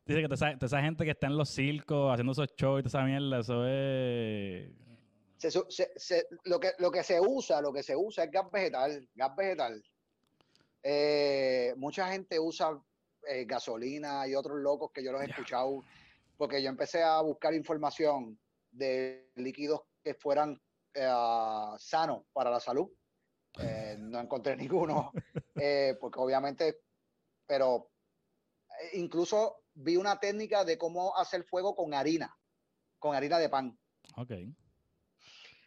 [0.05, 2.99] Dice que toda esa, gente que está en los circos haciendo esos shows y toda
[2.99, 4.69] esa mierda, eso es.
[6.43, 9.84] lo, que, lo que se usa, lo que se usa es gas vegetal, gas vegetal.
[10.84, 12.80] Eh, mucha gente usa
[13.28, 15.84] eh, gasolina y otros locos que yo los he escuchado,
[16.38, 18.39] porque yo empecé a buscar información
[18.71, 20.61] de líquidos que fueran
[20.93, 21.11] eh,
[21.77, 22.89] sanos para la salud.
[23.97, 25.11] no encontré ninguno,
[25.99, 26.81] porque obviamente,
[27.47, 27.89] pero
[28.79, 32.35] eh, incluso vi una técnica de cómo hacer fuego con harina,
[32.99, 33.77] con harina de pan.
[34.15, 34.31] Ok.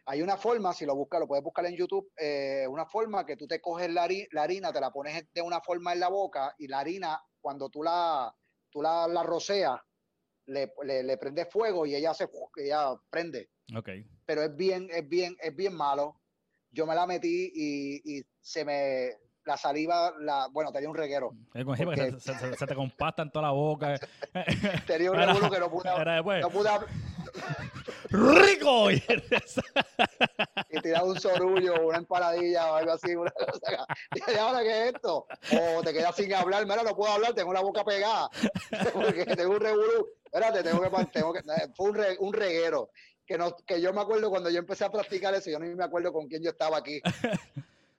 [0.07, 3.37] Hay una forma, si lo buscas, lo puedes buscar en YouTube, eh, una forma que
[3.37, 6.67] tú te coges la, harina, te la pones de una forma en la boca y
[6.67, 8.35] la harina, cuando tú la,
[8.71, 9.79] tú la, la roceas,
[10.51, 13.51] le, le, prende fuego y ella se ella prende.
[13.77, 14.07] Okay.
[14.27, 16.21] Pero es bien, es bien, es bien malo.
[16.71, 19.11] Yo me la metí y, y se me
[19.45, 21.31] la saliva, la, bueno, tenía un reguero.
[22.19, 23.99] se, te compasta en toda la boca.
[24.87, 26.71] tenía un reguero que no pude, no pude
[28.11, 28.91] ¡Rico!
[28.91, 29.01] y
[30.83, 33.15] tiraba un sorullo, una empaladilla o algo así.
[33.15, 33.87] Una cosa.
[34.15, 35.27] ¿Y ahora qué es esto?
[35.77, 36.67] O te quedas sin hablar.
[36.67, 38.29] Mira, no puedo hablar, tengo la boca pegada.
[38.93, 40.09] Porque tengo un revolú.
[40.25, 41.43] Espérate, tengo que, tengo que
[41.75, 42.91] fue un, un reguero.
[43.27, 45.85] Que, no, que yo me acuerdo cuando yo empecé a practicar eso, yo ni me
[45.85, 47.01] acuerdo con quién yo estaba aquí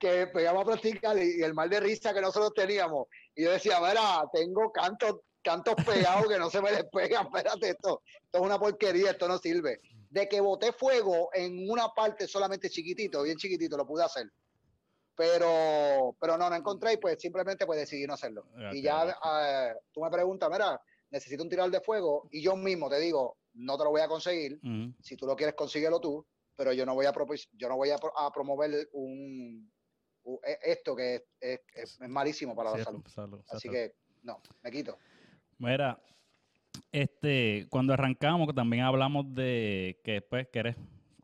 [0.02, 3.06] que pegamos a practicar y, el mal de risa que nosotros teníamos.
[3.36, 8.02] Y yo decía, mira, tengo cantos, cantos pegados que no se me despegan, espérate, esto,
[8.04, 9.80] esto es una porquería, esto no sirve.
[10.12, 14.30] De que boté fuego en una parte solamente chiquitito, bien chiquitito, lo pude hacer.
[15.16, 18.44] Pero, pero no, no encontré y pues simplemente pues decidí no hacerlo.
[18.72, 20.78] Y ya eh, tú me preguntas, mira,
[21.10, 24.08] necesito un tirador de fuego y yo mismo te digo, no te lo voy a
[24.08, 24.60] conseguir.
[25.00, 27.12] Si tú lo quieres, consíguelo tú, pero yo no voy a,
[27.52, 29.72] yo no voy a promover un,
[30.44, 33.02] e, esto que es, malísimo para la salud.
[33.48, 34.98] Así que, no, me quito.
[35.58, 35.98] Mira,
[36.92, 40.76] este, cuando arrancamos también hablamos de que después pues, que eres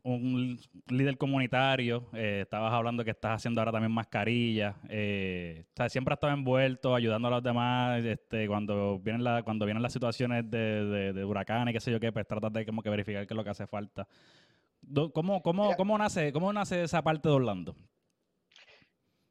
[0.03, 5.89] un líder comunitario, eh, estabas hablando que estás haciendo ahora también mascarillas, eh, o sea,
[5.89, 9.93] siempre has estado envuelto, ayudando a los demás, este, cuando vienen la, cuando vienen las
[9.93, 13.33] situaciones de, de, huracanes, qué sé yo qué, pues tratas de como que verificar qué
[13.33, 14.07] es lo que hace falta.
[15.13, 17.75] ¿Cómo, cómo, cómo, nace, ¿Cómo nace esa parte de Orlando?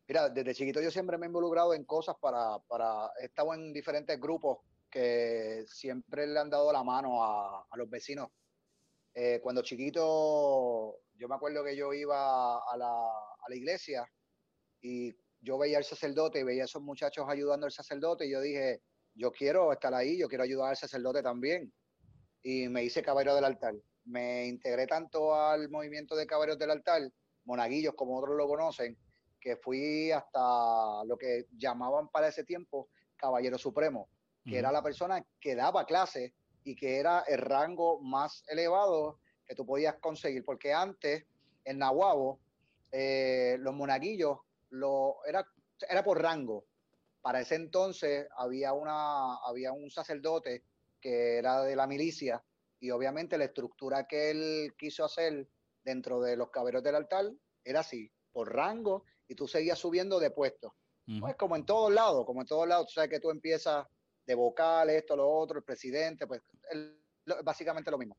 [0.07, 3.73] Mira, desde chiquito yo siempre me he involucrado en cosas para, para he estado en
[3.73, 4.59] diferentes grupos
[4.91, 8.29] que siempre le han dado la mano a, los vecinos.
[9.15, 14.09] Eh, cuando chiquito, yo me acuerdo que yo iba a la, a la iglesia
[14.81, 18.41] y yo veía al sacerdote y veía a esos muchachos ayudando al sacerdote y yo
[18.41, 18.83] dije,
[19.15, 21.73] yo quiero estar ahí, yo quiero ayudar al sacerdote también.
[22.43, 23.75] Y me hice caballero del altar.
[24.05, 27.03] Me integré tanto al movimiento de caballeros del altar,
[27.45, 28.97] monaguillos como otros lo conocen,
[29.41, 34.09] que fui hasta lo que llamaban para ese tiempo caballero supremo,
[34.45, 36.33] que era la persona que daba clase
[36.65, 41.25] y que era el rango más elevado que tú podías conseguir, porque antes
[41.65, 42.41] en Nahuabo
[42.93, 44.39] eh, los monaguillos
[44.71, 45.47] lo, era,
[45.89, 46.65] era por rango,
[47.21, 50.65] para ese entonces había, una, había un sacerdote
[51.01, 52.43] que era de la milicia
[52.81, 55.49] y obviamente la estructura que él quiso hacer
[55.85, 57.27] dentro de los caballeros del altar
[57.65, 60.73] era así, por rango y tú seguías subiendo de puestos.
[61.21, 63.87] Pues como en todos lados, como en todos lados, tú sabes que tú empiezas
[64.29, 66.43] de vocal, esto, lo otro, el presidente, pues
[67.43, 68.17] básicamente lo mismo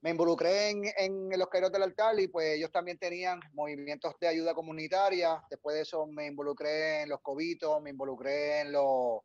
[0.00, 4.28] me involucré en, en los Caídos del Altar y pues ellos también tenían movimientos de
[4.28, 5.42] ayuda comunitaria.
[5.48, 9.22] Después de eso me involucré en los Cobitos, me involucré en, los,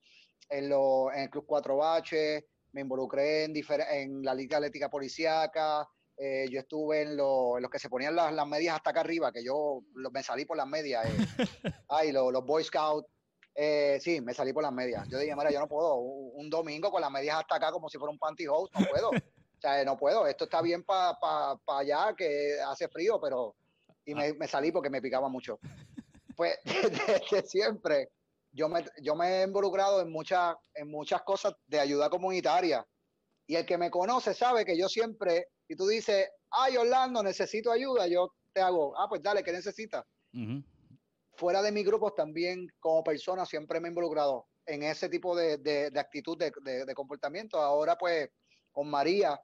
[0.47, 3.53] en, los, en el Club Cuatro Baches, me involucré en,
[3.91, 8.31] en la Liga Atlética Policiaca, eh, yo estuve en, lo, los que se ponían las,
[8.31, 11.05] las, medias hasta acá arriba, que yo me salí por las medias.
[11.05, 11.09] Eh.
[11.89, 13.05] Ay, los Boy Scouts.
[13.61, 15.05] Eh, sí, me salí por las medias.
[15.09, 15.95] Yo dije, mira, yo no puedo.
[15.95, 19.11] Un, domingo con las medias hasta acá como si fuera un pantyhose, no puedo.
[19.59, 23.55] O sea, no puedo, esto está bien para pa, allá, que hace frío, pero...
[24.05, 25.59] Y me, me salí porque me picaba mucho.
[26.37, 28.07] Pues desde siempre
[28.53, 32.87] yo me, yo me he involucrado en, muchas en muchas cosas de ayuda comunitaria.
[33.45, 37.73] Y el que me conoce sabe que yo siempre, y tú dices, ay Orlando, necesito
[37.73, 40.05] ayuda, yo te hago, ah, pues dale, ¿qué necesitas?
[41.39, 45.57] Fuera de mi grupos también, como persona, siempre me he involucrado en ese tipo de,
[45.57, 46.51] de, de actitud, de,
[46.85, 47.61] de, comportamiento.
[47.61, 48.29] Ahora, pues,
[48.73, 49.39] con María,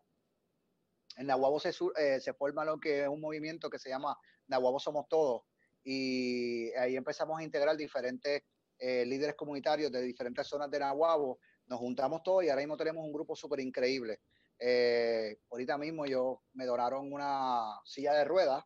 [1.16, 4.14] en Nahuabo se, eh, se forma lo que es un movimiento que se llama
[4.48, 5.44] Nahuabo Somos Todos
[5.86, 8.44] y ahí empezamos a integrar diferentes
[8.78, 13.06] eh, líderes comunitarios de diferentes zonas de Nahuabo, nos juntamos todos y ahora mismo tenemos
[13.06, 14.20] un grupo súper increíble.
[14.60, 18.66] Eh, ahorita mismo yo me donaron una silla de ruedas,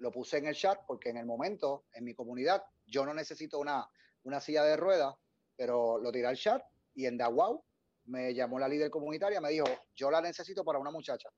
[0.00, 3.58] lo puse en el chat porque en el momento, en mi comunidad, yo no necesito
[3.58, 3.88] una,
[4.24, 5.14] una silla de ruedas,
[5.56, 6.62] pero lo tiré al chat
[6.94, 7.64] y en Nahuabo
[8.06, 11.28] me llamó la líder comunitaria, me dijo, yo la necesito para una muchacha.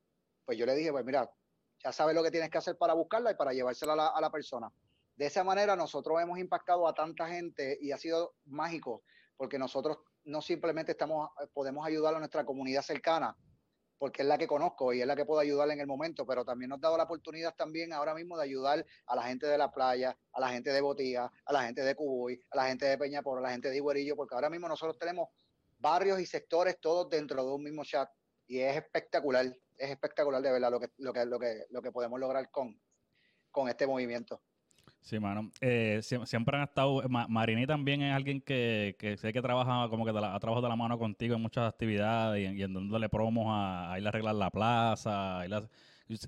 [0.45, 1.31] Pues yo le dije, pues mira,
[1.83, 4.73] ya sabes lo que tienes que hacer para buscarla y para llevársela a la, persona.
[5.17, 9.03] De esa manera nosotros hemos impactado a tanta gente y ha sido mágico,
[9.37, 13.37] porque nosotros no simplemente estamos, podemos ayudar a nuestra comunidad cercana,
[14.03, 16.44] porque es la que conozco y es la que puedo ayudar en el momento, pero
[16.44, 19.57] también nos ha dado la oportunidad también ahora mismo de ayudar a la gente de
[19.57, 22.84] la playa, a la gente de Botía, a la gente de Cubuy, a la gente
[22.84, 25.28] de Peñapor, a la gente de Iguerillo, porque ahora mismo nosotros tenemos
[25.78, 28.11] barrios y sectores todos dentro de un mismo chat.
[28.48, 29.46] Y es espectacular,
[29.78, 32.82] es espectacular de verdad lo que, lo que, lo que, lo que podemos lograr con,
[33.53, 34.42] con este movimiento.
[35.03, 35.50] Sí, mano.
[35.61, 37.03] Eh, siempre han estado.
[37.09, 40.76] Marini también es alguien que, que sé que trabaja como que ha trabajado de la
[40.76, 45.42] mano contigo en muchas actividades y, en dándole promos a, ir a arreglar la plaza.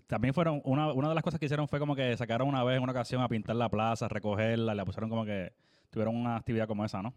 [0.09, 0.61] también fueron.
[0.65, 2.93] Una, una de las cosas que hicieron fue como que sacaron una vez en una
[2.93, 5.53] ocasión a pintar la plaza, a recogerla, le pusieron como que
[5.91, 7.15] tuvieron una actividad como esa, ¿no?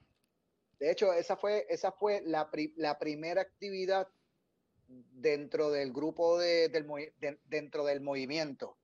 [0.80, 4.08] De hecho, esa fue, esa fue la, la primera actividad
[4.88, 6.86] dentro del grupo de, del,
[7.46, 8.78] dentro del movimiento.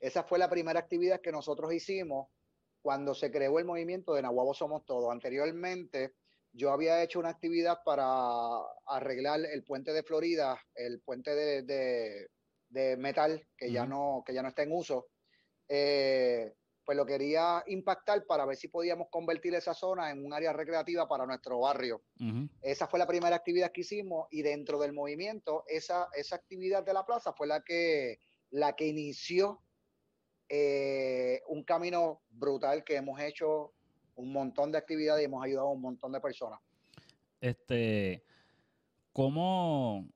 [0.00, 2.28] Esa fue la primera actividad que nosotros hicimos
[2.82, 5.12] cuando se creó el movimiento de Nahuabo Somos Todos.
[5.12, 6.14] Anteriormente,
[6.52, 8.16] yo había hecho una actividad para
[8.86, 12.28] arreglar el puente de Florida, el puente de,
[12.68, 15.08] de, metal que, ya no, que ya no está en uso.
[15.68, 20.52] Eh, pues lo quería impactar para ver si podíamos convertir esa zona en un área
[20.52, 22.02] recreativa para nuestro barrio.
[22.62, 26.94] Esa fue la primera actividad que hicimos y dentro del movimiento, esa, esa actividad de
[26.94, 28.18] la plaza fue la que,
[28.50, 29.62] la que inició
[30.52, 33.72] eh, un camino brutal que hemos hecho
[34.16, 36.58] un montón de actividades y hemos ayudado a un montón de personas.
[37.40, 38.24] Este,
[39.12, 40.08] ¿cómo,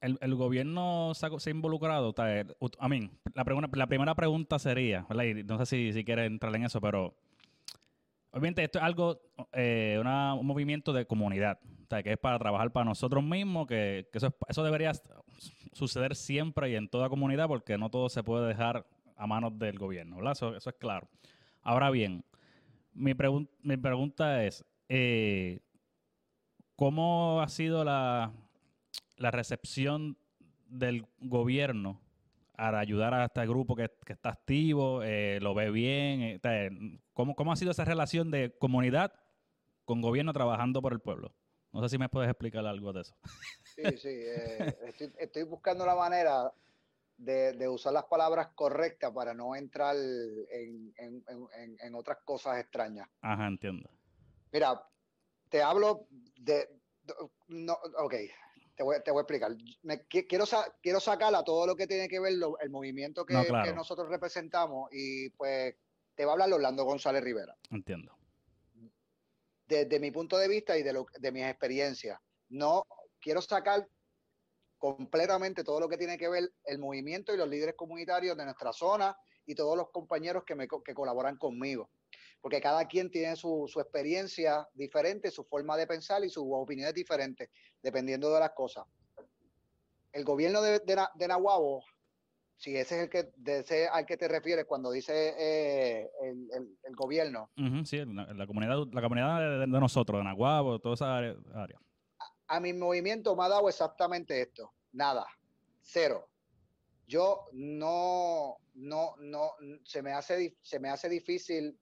[0.00, 2.14] el, gobierno se ha, involucrado.
[2.16, 5.06] A la, la primera pregunta sería,
[5.44, 7.14] no sé si, si quiere entrar en eso, pero
[8.30, 9.20] obviamente esto es algo,
[9.52, 11.58] eh, un movimiento de comunidad,
[12.02, 14.92] que es para trabajar para nosotros mismos, que, eso, eso debería
[15.72, 18.86] suceder siempre y en toda comunidad, porque no todo se puede dejar
[19.18, 20.30] a manos del gobierno.
[20.30, 21.08] Eso, es claro.
[21.62, 22.24] Ahora bien,
[22.94, 23.12] mi,
[23.62, 25.60] mi pregunta es, eh,
[26.74, 28.32] ¿cómo ha sido la
[29.18, 30.16] la recepción
[30.68, 32.00] del gobierno
[32.56, 36.40] para ayudar a este grupo que, está activo, eh, lo ve bien?
[36.42, 36.70] Eh,
[37.12, 39.12] ¿cómo, ¿Cómo ha sido esa relación de comunidad
[39.84, 41.32] con gobierno trabajando por el pueblo?
[41.72, 43.14] No sé si me puedes explicar algo de eso.
[43.64, 44.08] Sí, sí.
[44.08, 44.76] Eh,
[45.18, 46.52] estoy, buscando la manera
[47.18, 53.08] de, usar las palabras correctas para no entrar en, otras cosas extrañas.
[53.20, 53.90] Ajá, entiendo.
[54.52, 54.82] Mira,
[55.48, 56.06] te hablo
[56.36, 56.68] de...
[57.48, 58.14] no, ok,
[58.74, 59.56] te voy, te voy a explicar.
[60.08, 60.44] quiero,
[60.80, 64.88] quiero sacar a todo lo que tiene que ver el movimiento que, que nosotros representamos
[64.92, 65.74] y pues
[66.14, 67.56] te va a hablar Orlando González Rivera.
[67.70, 68.18] Entiendo
[69.68, 72.18] desde mi punto de vista y de, lo, de mis experiencias.
[72.48, 72.84] No
[73.20, 73.86] quiero sacar
[74.78, 78.72] completamente todo lo que tiene que ver el movimiento y los líderes comunitarios de nuestra
[78.72, 81.90] zona y todos los compañeros que, me, que colaboran conmigo.
[82.40, 86.94] Porque cada quien tiene su, su, experiencia diferente, su forma de pensar y sus opiniones
[86.94, 87.50] diferentes,
[87.82, 88.86] dependiendo de las cosas.
[90.12, 91.84] El gobierno de, de, de Nahuabo
[92.58, 96.96] si ese es el que de ese al que te refieres cuando dice eh, el,
[96.96, 97.50] gobierno.
[97.84, 101.36] sí, la, comunidad, la comunidad de, nosotros, de Nahuabo, toda esa área.
[102.48, 105.26] A, mi movimiento me ha dado exactamente esto, nada,
[105.80, 106.28] cero.
[107.06, 109.52] Yo no, no, no,
[109.84, 111.78] se me hace, se me hace difícil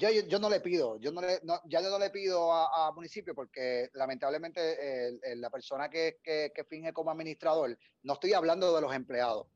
[0.00, 5.18] yo, no le pido, yo no le, ya no le pido a, municipio porque lamentablemente
[5.36, 9.46] la persona que, que, finge como administrador, no estoy hablando de los empleados.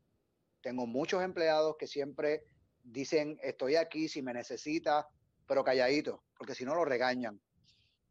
[0.60, 2.44] Tengo muchos empleados que siempre
[2.82, 5.08] dicen, estoy aquí si me necesita,
[5.46, 7.40] pero calladito, porque si no lo regañan.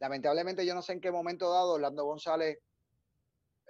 [0.04, 2.60] Lamentablemente yo no sé en qué momento dado Orlando González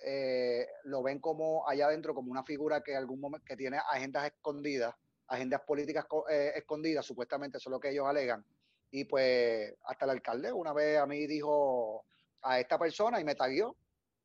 [0.03, 4.25] eh, lo ven como allá adentro como una figura que algún momento que tiene agendas
[4.25, 4.95] escondidas
[5.27, 8.43] agendas políticas eh, escondidas, supuestamente eso es lo que ellos alegan.
[8.89, 12.03] Y pues hasta el alcalde una vez a mí dijo
[12.41, 13.75] a esta persona y me taguió.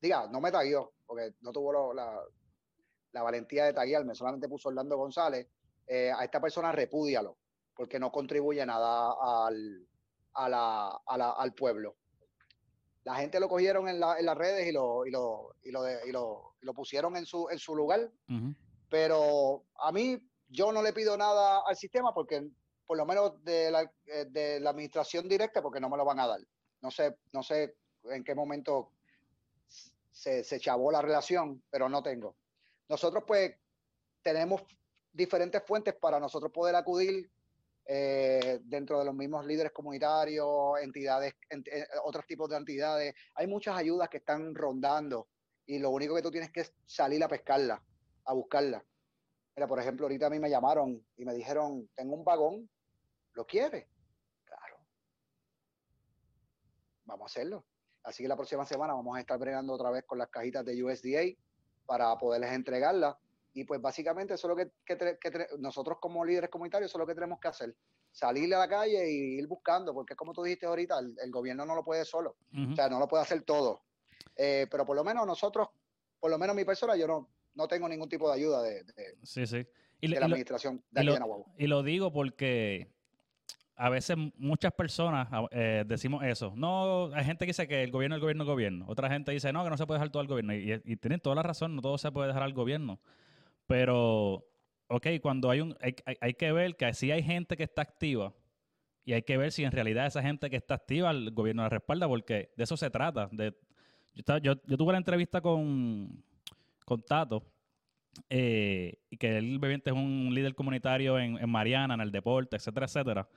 [0.00, 2.24] Diga, no me taguió, porque no tuvo la,
[3.12, 5.46] valentía de taguearme, solamente puso Orlando González.
[5.86, 7.36] Eh, a esta persona repúdialo,
[7.76, 9.12] porque no contribuye nada
[9.46, 9.86] al,
[10.32, 11.97] al pueblo.
[13.04, 17.16] La gente lo cogieron en, las redes y lo, y lo, y lo, lo, pusieron
[17.16, 18.10] en su, en su lugar.
[18.90, 20.18] Pero a mí
[20.48, 22.46] yo no le pido nada al sistema porque,
[22.86, 26.20] por lo menos de la, eh, de la administración directa, porque no me lo van
[26.20, 26.40] a dar.
[26.80, 28.92] No sé, no sé en qué momento
[30.10, 32.36] se, se chavó la relación, pero no tengo.
[32.88, 33.54] Nosotros pues
[34.22, 34.62] tenemos
[35.12, 37.30] diferentes fuentes para nosotros poder acudir
[37.90, 43.14] eh, dentro de los mismos líderes comunitarios, entidades, eh, otros tipos de entidades.
[43.34, 45.28] Hay muchas ayudas que están rondando
[45.64, 47.82] y lo único que tú tienes que es salir a pescarla,
[48.26, 48.84] a buscarla.
[49.56, 52.68] Mira, por ejemplo, ahorita a mí me llamaron y me dijeron, tengo un vagón,
[53.32, 53.88] ¿lo quiere?
[54.44, 54.76] Claro.
[57.06, 57.64] Vamos a hacerlo.
[58.02, 60.84] Así que la próxima semana vamos a estar bregando otra vez con las cajitas de
[60.84, 61.38] USDA
[61.86, 63.16] para poderles entregarlas.
[63.54, 67.14] Y pues básicamente eso es lo que, nosotros como líderes comunitarios, eso es lo que
[67.14, 67.74] tenemos que hacer.
[68.12, 71.74] Salir a la calle y ir buscando, porque como tú dijiste ahorita, el, gobierno no
[71.74, 72.36] lo puede solo.
[72.72, 73.82] O sea, no lo puede hacer todo.
[74.36, 75.68] Eh, pero por lo menos nosotros,
[76.20, 78.84] por lo menos mi persona, yo no, no tengo ningún tipo de ayuda de,
[80.00, 81.04] la administración de
[81.58, 82.88] y y lo digo porque
[83.78, 86.52] a veces muchas personas ah, eh, decimos eso.
[86.56, 88.84] No, hay gente que dice que el gobierno, el gobierno, el gobierno.
[88.88, 90.52] Otra gente dice, no, que no se puede dejar todo al gobierno.
[90.52, 92.98] Y, tienen toda la razón, no todo se puede dejar al gobierno.
[93.68, 94.46] Pero,
[94.88, 95.76] ok, cuando hay un,
[96.20, 98.34] hay, que ver que sí hay gente que está activa
[99.04, 101.68] y hay que ver si en realidad esa gente que está activa el gobierno la
[101.68, 103.28] respalda, porque de eso se trata.
[103.30, 103.54] De,
[104.14, 106.24] yo, yo tuve la entrevista con,
[106.86, 107.44] con Tato,
[108.30, 113.28] eh, que él obviamente es un líder comunitario en, Mariana, en el deporte, etcétera, etcétera.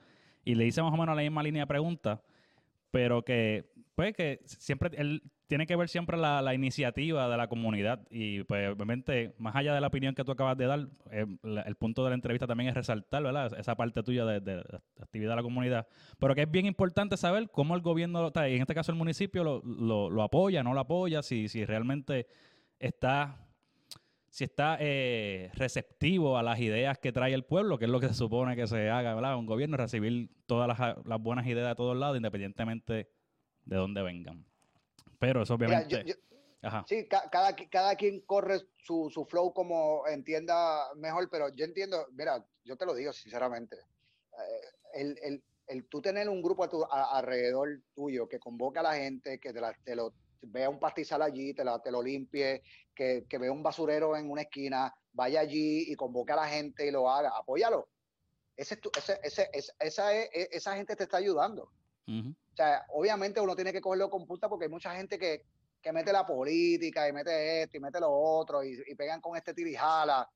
[0.44, 2.20] Y le hice más o menos la misma línea de preguntas,
[2.90, 5.22] pero que, pues, que siempre, él
[5.52, 8.00] tiene que ver siempre la, iniciativa de la comunidad.
[8.08, 11.76] Y, pues, obviamente, más allá de la opinión que tú acabas de dar, eh, el
[11.76, 13.52] punto de la entrevista también es resaltar, ¿verdad?
[13.58, 14.64] Esa parte tuya de,
[14.98, 15.86] actividad de la comunidad.
[16.18, 19.44] Pero que es bien importante saber cómo el gobierno, y en este caso el municipio,
[19.44, 22.26] lo, lo, lo apoya, no lo apoya, si, realmente
[22.78, 23.36] está
[24.30, 28.08] si está eh, receptivo a las ideas que trae el pueblo, que es lo que
[28.08, 29.36] se supone que se haga, ¿verdad?
[29.36, 30.66] Un gobierno recibir todas
[31.04, 33.10] las, buenas ideas de todos lados, independientemente
[33.66, 34.46] de dónde vengan.
[35.22, 36.04] Pero eso obviamente...
[36.88, 42.44] Sí, cada, cada quien corre su, su, flow como entienda mejor, pero yo entiendo, mira,
[42.64, 46.84] yo te lo digo sinceramente, eh, el, el, el, tú tener un grupo a tu,
[46.84, 50.12] alrededor tuyo que convoca a la gente, que te, la, te, lo,
[50.42, 52.62] vea un pastizal allí, te, la, te lo limpie,
[52.94, 56.86] que, que vea un basurero en una esquina, vaya allí y convoque a la gente
[56.86, 57.88] y lo haga, apóyalo.
[58.56, 59.50] Ese, ese, ese,
[59.80, 61.72] esa, esa gente te está ayudando.
[62.06, 65.44] O sea, obviamente uno tiene que cogerlo con punta porque hay mucha gente que,
[65.80, 69.36] que mete la política y mete esto y mete lo otro y, y pegan con
[69.36, 70.28] este tirijala.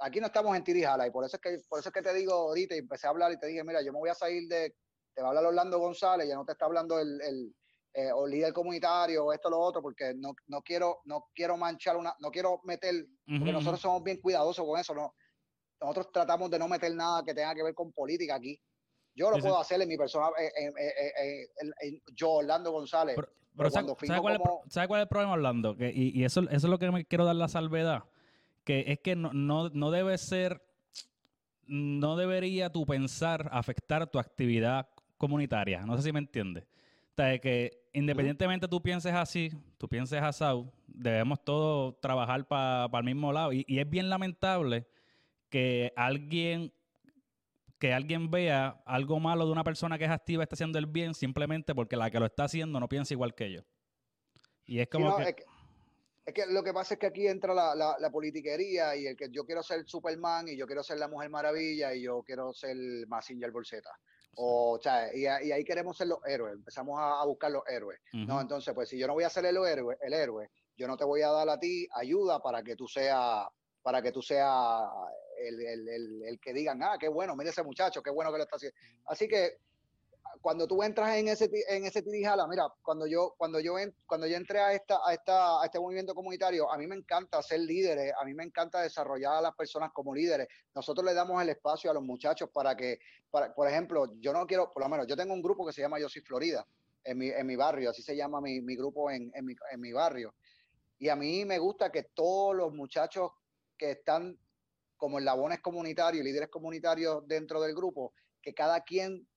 [0.00, 2.12] Aquí no estamos en tirijala y por eso es que por eso es que te
[2.12, 4.48] digo ahorita y empecé a hablar y te dije, mira, yo me voy a salir
[4.48, 4.74] de,
[5.14, 7.54] te va a hablar Orlando González, ya no te está hablando el,
[7.94, 11.56] eh, o líder comunitario o esto o lo otro, porque no, no, quiero, no quiero
[11.56, 15.14] manchar una, no quiero meter, porque nosotros somos bien cuidadosos con eso, ¿no?
[15.80, 18.60] Nosotros tratamos de no meter nada que tenga que ver con política aquí.
[19.14, 20.28] Yo lo puedo hacer en mi persona,
[22.14, 23.16] yo, Orlando González.
[23.56, 25.76] Pero, ¿sabes, cuál es, el problema, Orlando?
[25.76, 28.04] Que, y, eso, eso es lo que me quiero dar la salvedad,
[28.64, 30.60] que es que no, no, no debe ser,
[31.66, 35.86] no debería tu pensar afectar tu actividad comunitaria.
[35.86, 36.64] No sé si me entiendes.
[37.12, 43.04] O sea, que independientemente tú pienses así, tú pienses asado, debemos todos trabajar para el
[43.04, 43.52] mismo lado.
[43.52, 44.88] Y, y, es bien lamentable
[45.48, 46.72] que alguien
[47.84, 51.12] que alguien vea algo malo de una persona que es activa está haciendo el bien
[51.12, 53.66] simplemente porque la que lo está haciendo no piensa igual que ellos.
[54.64, 55.36] Y es como que...
[56.24, 56.46] Es que...
[56.46, 59.62] lo que pasa es que aquí entra la, la, politiquería y el que yo quiero
[59.62, 62.74] ser Superman y yo quiero ser la Mujer Maravilla y yo quiero ser
[63.06, 63.90] Massinger Bolseta.
[64.36, 68.00] O, o sea, y, ahí queremos ser los héroes, empezamos a, buscar los héroes.
[68.14, 70.96] No, entonces, pues si yo no voy a ser el héroe, el héroe, yo no
[70.96, 73.46] te voy a dar a ti ayuda para que tú seas
[73.82, 74.88] para que tú seas
[75.38, 78.76] el, que digan, ah, qué bueno, mire ese muchacho, qué bueno que lo está haciendo.
[79.06, 79.58] Así que
[80.40, 83.74] cuando tú entras en ese en ese tirijala, mira, cuando yo cuando yo
[84.06, 87.42] cuando yo entré a esta a esta a este movimiento comunitario, a mí me encanta
[87.42, 90.48] ser líderes, a mí me encanta desarrollar a las personas como líderes.
[90.74, 92.98] Nosotros le damos el espacio a los muchachos para que
[93.30, 95.80] para, por ejemplo, yo no quiero, por lo menos yo tengo un grupo que se
[95.80, 96.66] llama Yo soy Florida
[97.04, 99.80] en mi, en mi barrio, así se llama mi, mi grupo en, en, mi, en
[99.80, 100.34] mi barrio.
[100.98, 103.30] Y a mí me gusta que todos los muchachos
[103.76, 104.38] que están
[105.04, 109.28] como eslabones comunitarios, líderes comunitarios dentro del grupo, que cada quien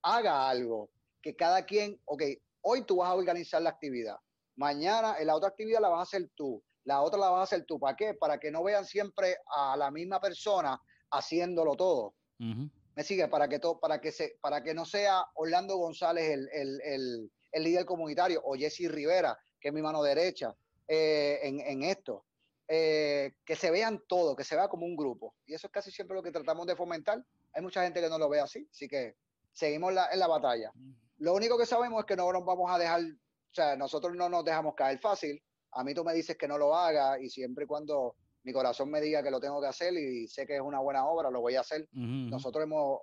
[0.00, 0.90] haga algo,
[1.20, 2.22] que cada quien, ok,
[2.60, 4.14] hoy tú vas a organizar la actividad,
[4.54, 7.42] mañana en la otra actividad la vas a hacer tú, la otra la vas a
[7.42, 8.14] hacer tú, ¿para qué?
[8.14, 10.80] Para que no vean siempre a la misma persona
[11.10, 12.14] haciéndolo todo.
[12.38, 16.48] Me sigue para que todo, para que se, para que no sea Orlando González el,
[16.52, 20.54] el, el, el líder comunitario o Jesse Rivera, que es mi mano derecha,
[20.86, 22.24] eh, en, en, esto.
[22.66, 25.34] Eh, que se vean todo, que se vea como un grupo.
[25.46, 27.22] Y eso es casi siempre lo que tratamos de fomentar.
[27.52, 29.16] Hay mucha gente que no lo ve así, así que
[29.52, 30.72] seguimos en la batalla.
[31.18, 34.28] Lo único que sabemos es que no nos vamos a dejar, o sea, nosotros no
[34.28, 35.42] nos dejamos caer fácil.
[35.72, 38.90] A mí tú me dices que no lo haga y siempre y cuando mi corazón
[38.90, 41.40] me diga que lo tengo que hacer y sé que es una buena obra, lo
[41.40, 41.88] voy a hacer.
[41.92, 43.00] Nosotros hemos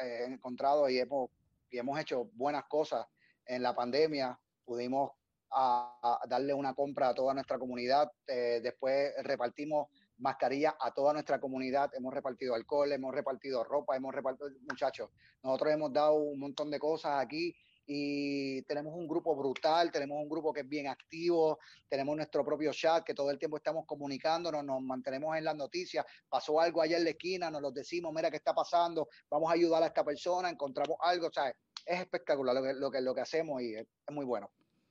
[0.00, 1.30] eh, encontrado y hemos,
[1.70, 3.06] y hemos hecho buenas cosas
[3.46, 4.38] en la pandemia.
[4.64, 5.12] Pudimos
[5.54, 8.10] a, darle una compra a toda nuestra comunidad.
[8.26, 9.88] Eh, después repartimos
[10.18, 15.10] mascarillas a toda nuestra comunidad, hemos repartido alcohol, hemos repartido ropa, hemos repartido, muchachos,
[15.42, 17.54] nosotros hemos dado un montón de cosas aquí
[17.86, 22.72] y tenemos un grupo brutal, tenemos un grupo que es bien activo, tenemos nuestro propio
[22.72, 26.98] chat que todo el tiempo estamos comunicándonos, nos mantenemos en las noticias, pasó algo allá
[26.98, 30.04] en la esquina, nos lo decimos, mira qué está pasando, vamos a ayudar a esta
[30.04, 31.48] persona, encontramos algo, o sea,
[31.84, 34.48] es espectacular lo que, lo que, lo que hacemos y es muy bueno.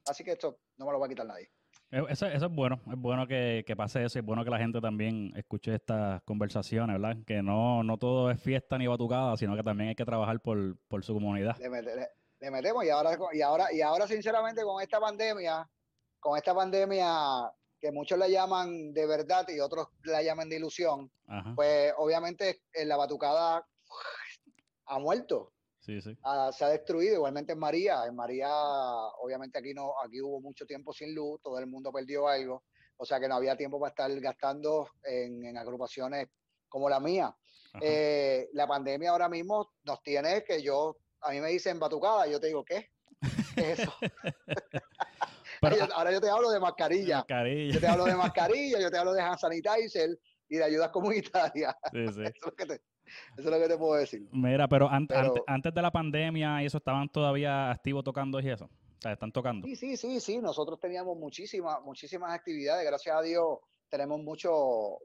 [0.07, 1.49] Así que esto no me lo va a quitar nadie.
[1.91, 4.57] Eh, eso, eso es bueno, es bueno que, que, pase eso, es bueno que la
[4.57, 7.17] gente también escuche estas conversaciones, ¿verdad?
[7.25, 10.77] Que no, no todo es fiesta ni batucada, sino que también hay que trabajar por,
[10.87, 11.57] por su comunidad.
[11.57, 15.69] Le, metemos y ahora, y ahora, y ahora sinceramente con esta pandemia,
[16.19, 21.11] con esta pandemia que muchos la llaman de verdad y otros la llaman de ilusión,
[21.55, 23.67] pues obviamente en la batucada
[24.85, 25.51] ha muerto.
[26.23, 28.05] Ah, se ha destruido, igualmente en María.
[28.05, 28.49] En María,
[29.21, 32.63] obviamente aquí no, aquí hubo mucho tiempo sin luz, todo el mundo perdió algo,
[32.97, 36.27] o sea que no había tiempo para estar gastando en, agrupaciones
[36.69, 37.35] como la mía.
[37.81, 42.39] Eh, la pandemia ahora mismo nos tiene que yo, a mí me dicen batucada, yo
[42.39, 42.89] te digo, ¿qué?
[43.55, 43.93] ¿Qué es eso?
[45.95, 47.23] ahora yo te hablo de mascarilla.
[47.71, 50.09] Yo te hablo de mascarilla, yo te hablo de hand sanitizer
[50.49, 51.75] y de ayudas comunitarias.
[51.93, 52.81] Eso es lo que te,
[53.37, 54.27] eso es lo que te puedo decir.
[54.31, 58.65] Mira, pero, antes, antes de la pandemia y eso, ¿estaban todavía activos tocando y eso?
[58.65, 59.67] O sea, ¿están tocando?
[59.67, 60.39] Sí, sí, sí, sí.
[60.39, 62.85] Nosotros teníamos muchísimas, muchísimas actividades.
[62.85, 63.59] Gracias a Dios
[63.91, 64.53] tenemos muchos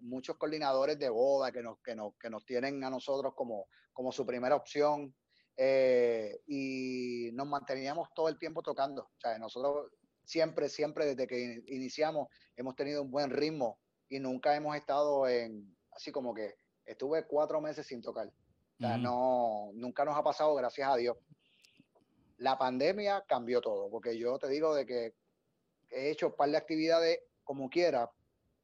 [0.01, 4.13] muchos coordinadores de boda que nos, que nos, que nos tienen a nosotros como, como
[4.13, 5.15] su primera opción.
[5.59, 9.03] Eh, y nos manteníamos todo el tiempo tocando.
[9.03, 9.91] O sea, nosotros
[10.25, 15.77] siempre, siempre desde que iniciamos hemos tenido un buen ritmo y nunca hemos estado en,
[15.91, 16.55] así como que
[16.87, 18.29] estuve cuatro meses sin tocar.
[18.29, 21.17] O sea, no, nunca nos ha pasado, gracias a Dios.
[22.39, 25.15] La pandemia cambió todo, porque yo te digo de que
[25.91, 28.11] he hecho un par de actividades como quiera,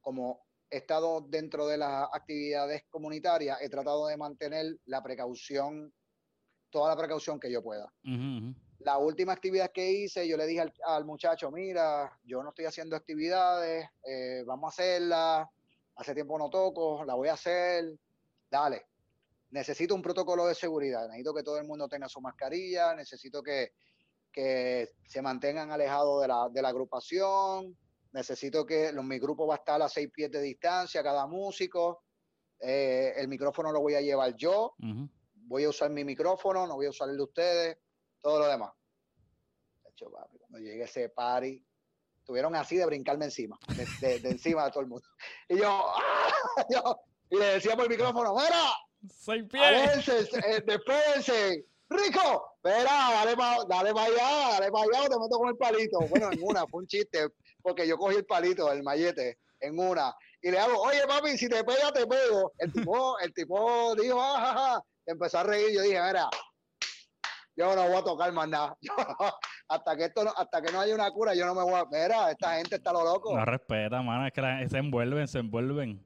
[0.01, 5.93] como he estado dentro de las actividades comunitarias, he tratado de mantener la precaución,
[6.69, 7.91] toda la precaución que yo pueda.
[8.79, 12.95] La última actividad que hice, yo le dije al, muchacho, mira, yo no estoy haciendo
[12.95, 15.51] actividades, eh, vamos a hacerla,
[15.95, 17.95] hace tiempo no toco, la voy a hacer,
[18.53, 18.85] dale,
[19.49, 23.73] necesito un protocolo de seguridad, necesito que todo el mundo tenga su mascarilla, necesito que,
[24.31, 27.75] que se mantengan alejados de la, de la agrupación.
[28.11, 32.03] Necesito que los, mi grupo va a estar a seis pies de distancia, cada músico.
[32.59, 34.75] Eh, el micrófono lo voy a llevar yo.
[34.77, 37.77] Voy a usar mi micrófono, no voy a usar el de ustedes,
[38.21, 38.71] todo lo demás.
[39.83, 41.65] De hecho, cuando llegue ese party,
[42.23, 43.57] tuvieron así de brincarme encima,
[43.99, 45.07] de, encima de todo el mundo.
[45.49, 46.65] Y yo, ¡ah!
[46.69, 47.03] yo
[47.33, 49.09] y le decía por el micrófono, ¡Mira!
[49.09, 50.07] ¡Seis pies!
[50.07, 51.65] Eh, despédense!
[51.89, 52.57] ¡Rico!
[52.63, 55.99] Espera, dale para dale allá, dale para allá o te meto con el palito.
[56.09, 57.27] Bueno, en una, fue un chiste,
[57.63, 60.15] porque yo cogí el palito, el mallete, en una.
[60.43, 62.53] Y le hago, oye papi, si te pega, te pego.
[62.59, 66.29] El tipo, el tipo dijo, ah, Empezó a reír, yo dije, mira,
[67.57, 68.77] yo no voy a tocar más nada.
[69.69, 71.85] hasta que esto no, hasta que no haya una cura, yo no me voy a.
[71.85, 73.35] Mira, esta gente está lo loco.
[73.35, 76.05] No respeta, mano, es que se envuelven, se envuelven.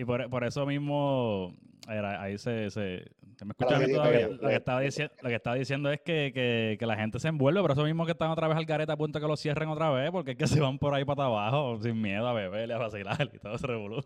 [0.00, 1.54] Y por, por eso mismo,
[1.86, 3.04] ahí se, se,
[3.44, 4.28] me escucha todavía.
[4.28, 7.28] Lo que, estaba diciendo, lo que estaba diciendo es que, que, que, la gente se
[7.28, 9.36] envuelve, por eso mismo que están otra vez al gareta a punto de que lo
[9.36, 12.32] cierren otra vez, porque es que se van por ahí para abajo sin miedo a
[12.32, 14.02] beber, a vacilar y todo ese revolú.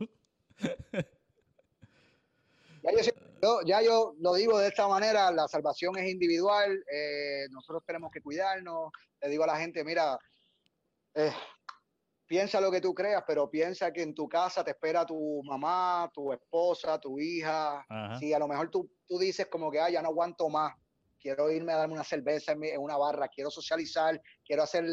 [2.82, 2.90] Ya
[3.40, 8.10] yo, ya yo lo digo de esta manera, la salvación es individual, eh, nosotros tenemos
[8.10, 8.90] que cuidarnos.
[9.22, 10.18] Le digo a la gente, mira,
[11.14, 11.30] eh,
[12.26, 16.10] piensa lo que tú creas, pero piensa que en tu casa te espera tu mamá,
[16.12, 17.84] tu esposa, tu hija.
[18.18, 20.74] Si a lo mejor tú, tú dices como que, ah, ya no aguanto más,
[21.20, 24.84] quiero irme a darme una cerveza en, en una barra, quiero socializar, quiero hacer,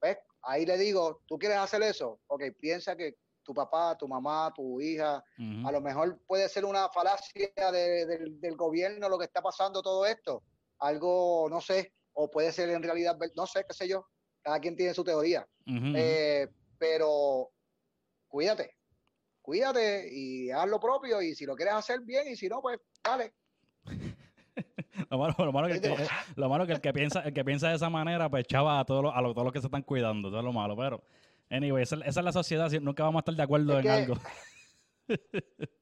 [0.00, 0.18] ¿ves?
[0.42, 2.20] Ahí le digo, ¿tú quieres hacer eso?
[2.28, 5.22] Ok, piensa que tu papá, tu mamá, tu hija,
[5.64, 10.42] a lo mejor puede ser una falacia del gobierno lo que está pasando todo esto,
[10.78, 14.06] algo, no sé, o puede ser en realidad, no sé, qué sé yo,
[14.42, 15.46] cada quien tiene su teoría.
[15.66, 16.48] Eh,
[16.80, 17.50] pero
[18.26, 18.74] cuídate,
[19.42, 22.80] cuídate y haz lo propio y si lo quieres hacer bien y si no, pues
[23.04, 23.34] dale.
[25.10, 25.18] lo,
[25.52, 28.28] malo, que, el, lo malo que el que piensa el que piensa de esa manera
[28.28, 30.52] pues chava a todos los, a todos los que se están cuidando eso es lo
[30.52, 31.02] malo pero
[31.48, 34.16] anyway esa, es la sociedad nunca vamos a estar de acuerdo en algo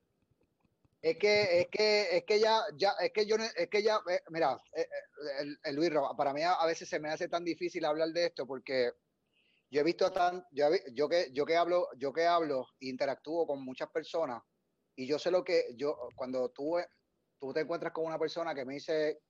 [1.02, 4.20] es que es que es que ya ya es que yo es que ya eh,
[4.30, 8.10] mira eh, eh, el, Luis para mí a veces se me hace tan difícil hablar
[8.10, 8.92] de esto porque
[9.70, 13.64] yo he visto tan, yo, yo, que, yo que hablo, yo que hablo, interactúo con
[13.64, 14.42] muchas personas
[14.96, 16.76] y yo sé lo que, yo, cuando tú,
[17.38, 19.20] tú te encuentras con una persona que me dice,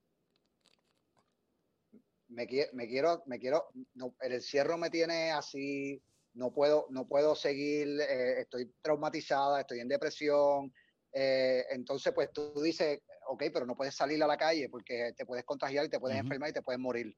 [2.29, 6.01] me, me quiero, me quiero, no, el encierro me tiene así,
[6.35, 10.73] no puedo, no puedo seguir, eh, estoy traumatizada, estoy en depresión,
[11.13, 15.27] eh, entonces pues tú dices, ok, pero no puedes salir a la calle porque te
[15.27, 17.15] puedes contagiar y te puedes enfermar y te puedes morir.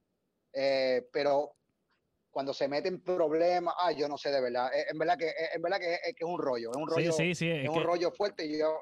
[0.53, 1.57] Eh, pero
[2.31, 5.79] cuando se meten problemas, ah, yo no sé de verdad, en verdad que, en verdad
[5.79, 8.11] que, es, que es un rollo, es un rollo, sí, sí, sí, es, un rollo
[8.13, 8.73] fuerte y yo...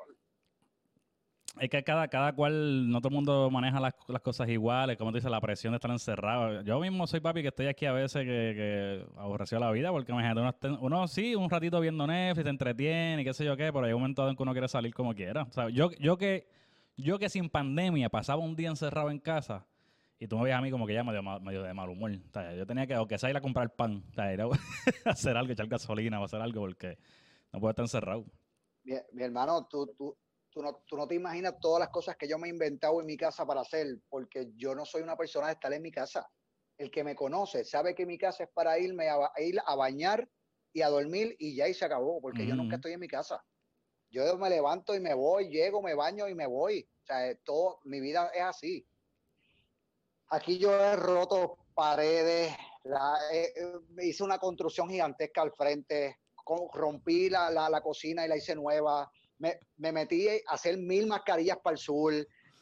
[1.58, 5.10] Es que cada, cada cual, no todo el mundo maneja las, las cosas iguales, como
[5.10, 6.62] te dice, la presión de estar encerrado.
[6.62, 10.12] Yo mismo soy papi que estoy aquí a veces que, que aborreció la vida, porque
[10.12, 13.72] imagínate, uno, uno sí, un ratito viendo Netflix, se entretiene y qué sé yo qué,
[13.72, 15.42] pero hay un momento en que uno quiere salir como quiera.
[15.50, 16.46] O sea, yo, yo que
[16.98, 19.64] yo que sin pandemia pasaba un día encerrado en casa,
[20.20, 22.10] y tú me veías a mí como que ya medio, medio de mal humor.
[22.56, 24.48] yo tenía que, o que sea ir a comprar pan, ir a
[25.04, 26.98] hacer algo, echar gasolina o hacer algo porque
[27.52, 28.24] no puedo estar encerrado.
[28.82, 30.18] Mi, mi hermano, tú, tú,
[30.50, 33.06] tú, no, tú no te imaginas todas las cosas que yo me he inventado en
[33.06, 36.28] mi casa para hacer, porque yo no soy una persona de estar en mi casa.
[36.76, 40.28] El que me conoce sabe que mi casa es para irme a, ir a bañar
[40.72, 43.44] y a dormir y ya y se acabó, porque yo nunca estoy en mi casa.
[44.10, 46.88] Yo me levanto y me voy, llego, me baño y me voy.
[47.02, 48.86] O sea, todo, mi vida es así.
[50.30, 52.52] Aquí yo he roto paredes,
[53.32, 53.72] eh, eh,
[54.02, 56.18] hice una construcción gigantesca al frente,
[56.72, 61.58] rompí la, la, cocina y la hice nueva, me, me, metí a hacer mil mascarillas
[61.62, 62.12] para el sur,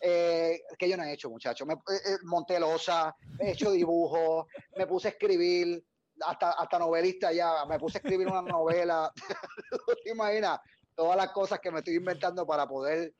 [0.00, 1.66] eh, que yo no he hecho, muchachos.
[1.66, 1.76] Me,
[2.24, 5.84] monté losa, he hecho dibujos, me puse a escribir,
[6.24, 9.12] hasta, hasta novelista ya, me puse a escribir una novela.
[10.04, 10.60] ¿Te imaginas?
[10.94, 13.12] Todas las cosas que me estoy inventando para poder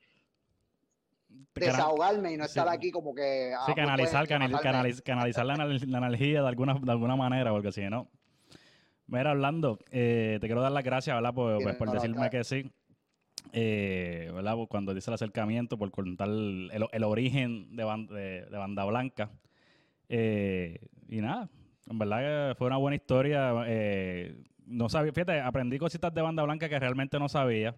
[1.55, 3.53] desahogarme y no estar aquí como que...
[3.53, 4.27] Ah, sí, pues, canalizar,
[5.03, 8.09] canalizar la, la, energía de alguna, de alguna manera, porque si no...
[9.07, 11.33] Mira, hablando, eh, te quiero dar las gracias, ¿verdad?
[11.33, 12.69] Por, pues, por decirme que sí.
[13.53, 14.55] Eh, ¿verdad?
[14.69, 19.31] Cuando dice el acercamiento, por contar el, el, origen de, de, Banda Blanca.
[20.09, 21.49] Eh, y nada,
[21.89, 23.53] en verdad fue una buena historia.
[24.65, 27.77] no sabía, fíjate, aprendí cositas de Banda Blanca que realmente no sabía.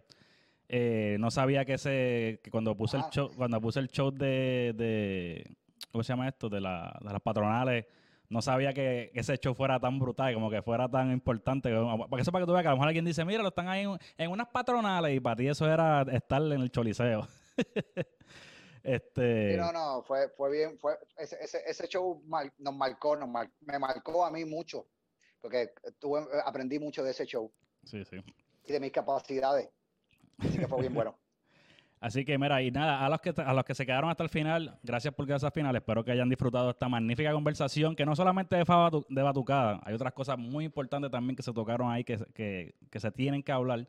[0.70, 3.10] Eh, no sabía que ese que cuando puse el ah.
[3.12, 5.58] show cuando puse el show de, de
[5.92, 6.48] ¿cómo se llama esto?
[6.48, 7.86] De, la, de las patronales
[8.30, 11.74] no sabía que, ese show fuera tan brutal, como que fuera tan importante.
[12.10, 13.68] Porque eso para que tú veas que a lo mejor alguien dice, mira, lo están
[13.68, 13.86] ahí
[14.18, 17.28] en, unas patronales y para ti eso era estar en el choliseo.
[18.82, 19.58] Este...
[19.58, 21.38] no, no, fue, fue bien, fue, ese,
[21.68, 22.24] ese, show
[22.58, 23.30] nos marcó, nos
[23.60, 24.88] me marcó a mí mucho,
[25.42, 27.52] porque tuve, aprendí mucho de ese show.
[27.84, 28.16] Sí, sí.
[28.66, 29.70] Y de mis capacidades.
[30.40, 31.16] Así que fue bien bueno.
[32.02, 34.30] Así que mira, y nada, a los que a los que se quedaron hasta el
[34.30, 35.76] final, gracias por al final.
[35.76, 38.64] Espero que hayan disfrutado esta magnífica conversación, que no solamente de,
[39.10, 43.00] de batucada, hay otras cosas muy importantes también que se tocaron ahí que, que, que
[43.02, 43.86] se tienen que hablar.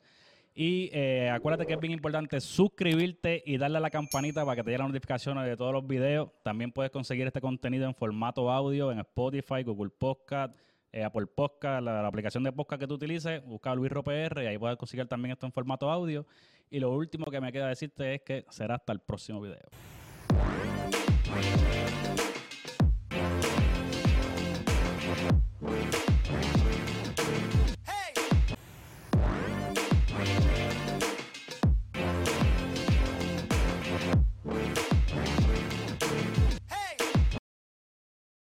[0.54, 4.64] Y eh, acuérdate que es bien importante suscribirte y darle a la campanita para que
[4.64, 6.30] te lleguen las notificaciones de todos los videos.
[6.42, 10.54] También puedes conseguir este contenido en formato audio en Spotify, Google Podcast,
[10.92, 13.44] eh, Apple Podcast, la, aplicación de podcast que tú utilices.
[13.44, 16.26] Busca Luis PR y ahí puedes conseguir también esto en formato audio.
[16.70, 19.68] Y lo último que me queda decirte es que será hasta el próximo video.